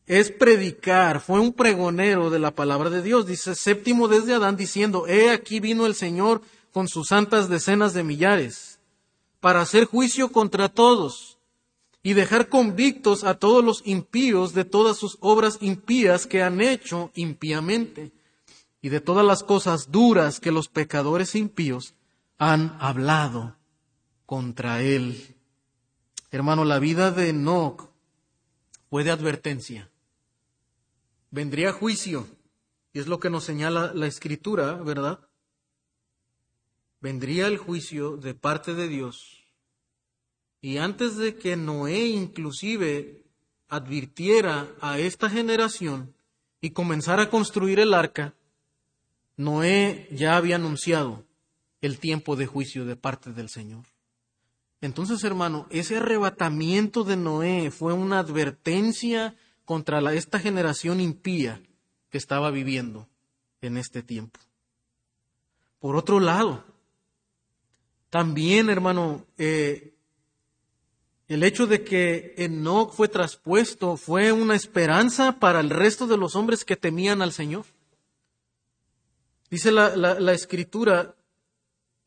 [0.05, 1.21] es predicar.
[1.21, 3.25] Fue un pregonero de la palabra de Dios.
[3.25, 8.03] Dice séptimo desde Adán diciendo, he aquí vino el Señor con sus santas decenas de
[8.03, 8.79] millares
[9.39, 11.37] para hacer juicio contra todos
[12.03, 17.11] y dejar convictos a todos los impíos de todas sus obras impías que han hecho
[17.15, 18.11] impíamente
[18.81, 21.95] y de todas las cosas duras que los pecadores impíos
[22.37, 23.57] han hablado
[24.25, 25.35] contra él.
[26.31, 27.89] Hermano, la vida de Enoch
[28.89, 29.89] fue de advertencia.
[31.31, 32.27] Vendría juicio,
[32.93, 35.26] y es lo que nos señala la escritura, ¿verdad?
[37.07, 39.41] Vendría el juicio de parte de Dios.
[40.59, 43.23] Y antes de que Noé inclusive
[43.69, 46.13] advirtiera a esta generación
[46.59, 48.33] y comenzara a construir el arca,
[49.37, 51.23] Noé ya había anunciado
[51.79, 53.85] el tiempo de juicio de parte del Señor.
[54.81, 59.33] Entonces, hermano, ese arrebatamiento de Noé fue una advertencia
[59.63, 61.63] contra esta generación impía
[62.09, 63.07] que estaba viviendo
[63.61, 64.41] en este tiempo.
[65.79, 66.65] Por otro lado,
[68.17, 69.93] también, hermano, eh,
[71.27, 76.35] el hecho de que Enoch fue traspuesto fue una esperanza para el resto de los
[76.35, 77.65] hombres que temían al Señor.
[79.51, 81.13] Dice la, escritura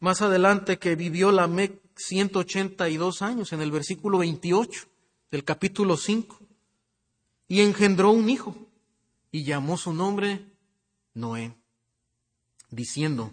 [0.00, 4.88] más adelante que vivió la Mec 182 años en el versículo 28
[5.30, 6.40] del capítulo 5
[7.46, 8.56] y engendró un hijo
[9.30, 10.44] y llamó su nombre
[11.14, 11.54] Noé,
[12.68, 13.30] diciendo,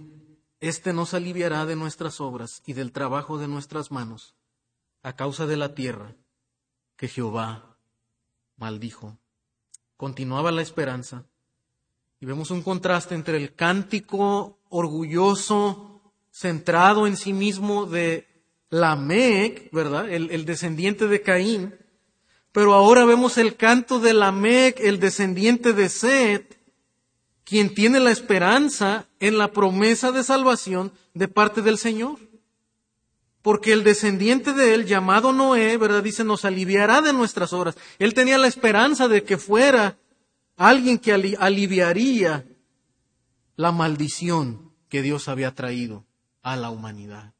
[0.59, 4.35] Este nos aliviará de nuestras obras y del trabajo de nuestras manos
[5.03, 6.15] a causa de la tierra
[6.95, 7.77] que Jehová
[8.57, 9.17] maldijo.
[9.95, 11.25] Continuaba la esperanza
[12.19, 16.01] y vemos un contraste entre el cántico orgulloso,
[16.31, 18.27] centrado en sí mismo de
[18.69, 20.09] Lamec, ¿verdad?
[20.09, 21.75] El, descendiente de Caín.
[22.51, 26.46] Pero ahora vemos el canto de Lamec, el descendiente de Set,
[27.47, 32.19] quien tiene la esperanza en la promesa de salvación de parte del Señor.
[33.41, 36.03] Porque el descendiente de él, llamado Noé, ¿verdad?
[36.03, 37.77] Dice, nos aliviará de nuestras obras.
[37.99, 39.97] Él tenía la esperanza de que fuera
[40.57, 42.45] alguien que aliviaría
[43.55, 46.05] la maldición que Dios había traído
[46.41, 47.33] a la humanidad.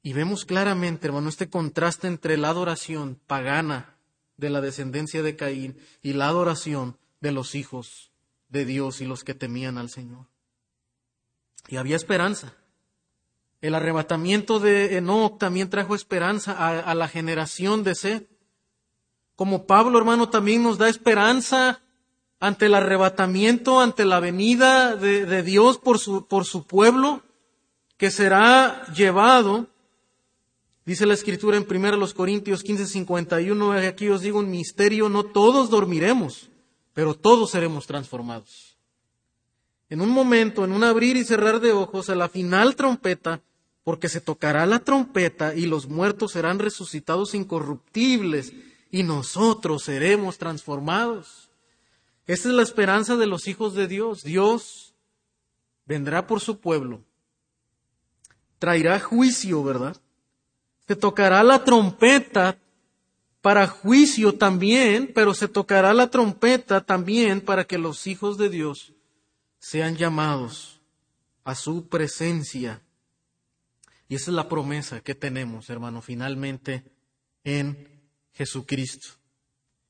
[0.00, 3.96] Y vemos claramente, hermano, este contraste entre la adoración pagana
[4.36, 8.07] de la descendencia de Caín y la adoración de los hijos
[8.48, 10.26] de Dios y los que temían al Señor.
[11.68, 12.54] Y había esperanza.
[13.60, 18.28] El arrebatamiento de Enoch también trajo esperanza a, la generación de Seth.
[19.34, 21.80] Como Pablo, hermano, también nos da esperanza
[22.40, 27.22] ante el arrebatamiento, ante la venida de, Dios por su, por su pueblo,
[27.96, 29.68] que será llevado
[30.88, 35.68] Dice la escritura en 1 Corintios 15, 51, aquí os digo un misterio, no todos
[35.68, 36.47] dormiremos,
[36.98, 38.76] pero todos seremos transformados.
[39.88, 43.40] En un momento, en un abrir y cerrar de ojos, a la final trompeta,
[43.84, 48.52] porque se tocará la trompeta y los muertos serán resucitados incorruptibles
[48.90, 51.50] y nosotros seremos transformados.
[52.26, 54.24] Esta es la esperanza de los hijos de Dios.
[54.24, 54.92] Dios
[55.86, 57.04] vendrá por su pueblo,
[58.58, 59.96] traerá juicio, ¿verdad?
[60.88, 62.58] Se tocará la trompeta
[63.40, 68.92] para juicio también, pero se tocará la trompeta también para que los hijos de Dios
[69.58, 70.80] sean llamados
[71.44, 72.82] a su presencia.
[74.08, 76.84] Y esa es la promesa que tenemos, hermano, finalmente
[77.44, 77.88] en
[78.32, 79.08] Jesucristo.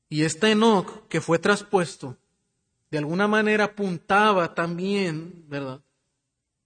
[0.09, 2.17] Y este Enoch que fue traspuesto,
[2.91, 5.81] de alguna manera apuntaba también, ¿verdad?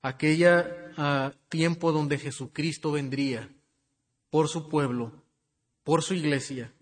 [0.02, 3.50] Aquella ah, tiempo donde Jesucristo vendría
[4.30, 5.23] por su pueblo,
[5.84, 6.74] por su iglesia.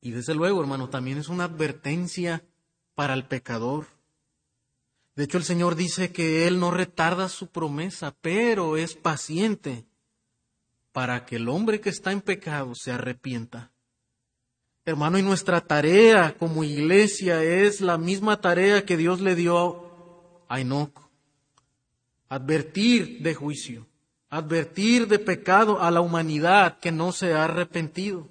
[0.00, 2.44] Y desde luego, hermano, también es una advertencia
[2.94, 3.86] para el pecador.
[5.16, 9.84] De hecho, el Señor dice que Él no retarda su promesa, pero es paciente
[10.92, 13.72] para que el hombre que está en pecado se arrepienta.
[14.84, 20.60] Hermano, y nuestra tarea como iglesia es la misma tarea que Dios le dio a
[20.60, 21.10] Enoch.
[22.28, 23.87] Advertir de juicio
[24.30, 28.30] advertir de pecado a la humanidad que no se ha arrepentido.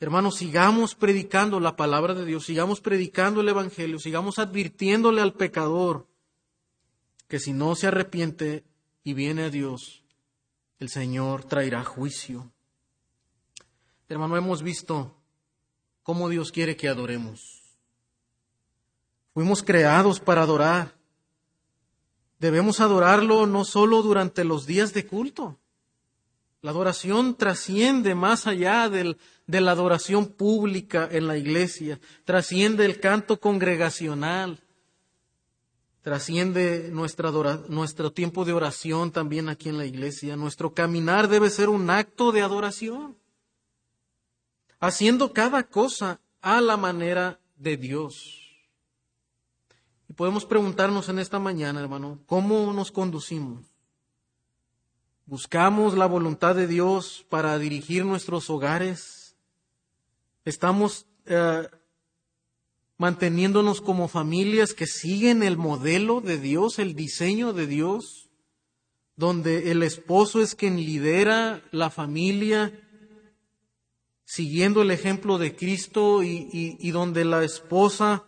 [0.00, 6.06] Hermanos, sigamos predicando la palabra de Dios, sigamos predicando el Evangelio, sigamos advirtiéndole al pecador
[7.26, 8.64] que si no se arrepiente
[9.02, 10.04] y viene a Dios,
[10.78, 12.50] el Señor traerá juicio.
[14.08, 15.14] Hermano, hemos visto
[16.02, 17.62] cómo Dios quiere que adoremos.
[19.34, 20.97] Fuimos creados para adorar.
[22.38, 25.58] Debemos adorarlo no solo durante los días de culto.
[26.60, 33.38] La adoración trasciende más allá de la adoración pública en la iglesia, trasciende el canto
[33.38, 34.60] congregacional,
[36.02, 40.36] trasciende nuestro tiempo de oración también aquí en la iglesia.
[40.36, 43.16] Nuestro caminar debe ser un acto de adoración,
[44.80, 48.37] haciendo cada cosa a la manera de Dios.
[50.18, 53.64] Podemos preguntarnos en esta mañana, hermano, ¿cómo nos conducimos?
[55.26, 59.36] ¿Buscamos la voluntad de Dios para dirigir nuestros hogares?
[60.44, 61.68] ¿Estamos eh,
[62.96, 68.28] manteniéndonos como familias que siguen el modelo de Dios, el diseño de Dios,
[69.14, 72.72] donde el esposo es quien lidera la familia,
[74.24, 78.24] siguiendo el ejemplo de Cristo y donde la esposa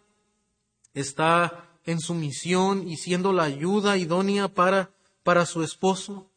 [0.94, 4.90] está en su misión y siendo la ayuda idónea para,
[5.22, 6.30] para su esposo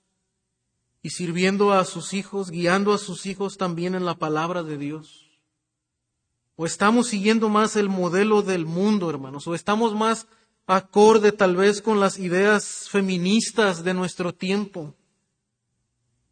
[1.02, 5.30] y sirviendo a sus hijos, guiando a sus hijos también en la palabra de Dios.
[6.56, 10.28] O estamos siguiendo más el modelo del mundo, hermanos, o estamos más
[10.66, 14.96] acorde tal vez con las ideas feministas de nuestro tiempo.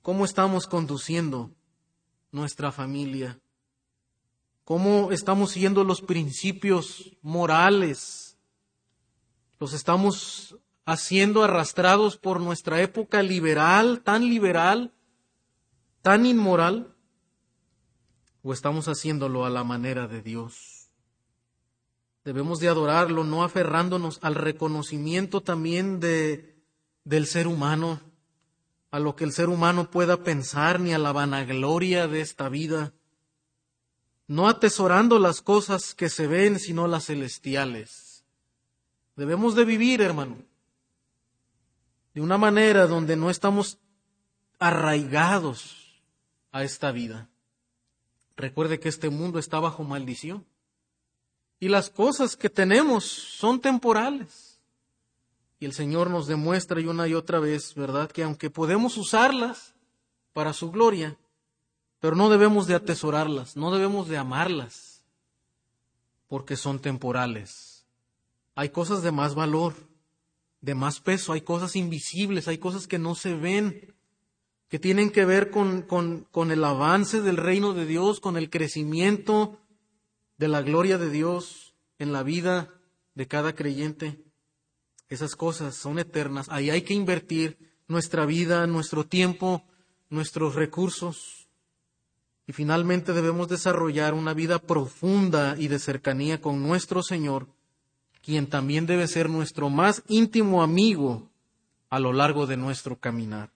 [0.01, 1.51] ¿Cómo estamos conduciendo
[2.31, 3.39] nuestra familia?
[4.63, 8.30] ¿Cómo estamos siguiendo los principios morales
[9.61, 10.57] los estamos
[10.87, 14.91] haciendo arrastrados por nuestra época liberal, tan liberal,
[16.01, 16.95] tan inmoral,
[18.41, 20.89] o estamos haciéndolo a la manera de Dios.
[22.25, 26.59] Debemos de adorarlo, no aferrándonos al reconocimiento también de,
[27.03, 28.01] del ser humano,
[28.89, 32.93] a lo que el ser humano pueda pensar, ni a la vanagloria de esta vida,
[34.25, 38.10] no atesorando las cosas que se ven, sino las celestiales
[39.15, 40.37] Debemos de vivir, hermano,
[42.13, 43.77] de una manera donde no estamos
[44.59, 46.01] arraigados
[46.51, 47.29] a esta vida.
[48.35, 50.45] Recuerde que este mundo está bajo maldición.
[51.63, 54.59] y las cosas que tenemos son temporales.
[55.59, 59.75] Y el Señor nos demuestra y una y otra vez, ¿verdad?, que aunque podemos usarlas
[60.33, 61.15] para su gloria,
[61.99, 65.03] pero no debemos de atesorarlas, no debemos de amarlas,
[66.27, 67.70] porque son temporales.
[68.61, 69.73] Hay cosas de más valor,
[70.61, 73.95] de más peso, hay cosas invisibles, hay cosas que no se ven,
[74.69, 78.51] que tienen que ver con, con, con el avance del reino de Dios, con el
[78.51, 79.57] crecimiento
[80.37, 82.69] de la gloria de Dios en la vida
[83.15, 84.23] de cada creyente.
[85.09, 86.47] Esas cosas son eternas.
[86.49, 87.57] Ahí hay que invertir
[87.87, 89.63] nuestra vida, nuestro tiempo,
[90.11, 91.49] nuestros recursos.
[92.45, 97.47] Y finalmente debemos desarrollar una vida profunda y de cercanía con nuestro Señor,
[98.21, 101.29] quien también debe ser nuestro más íntimo amigo
[101.89, 103.49] a lo largo de nuestro caminar.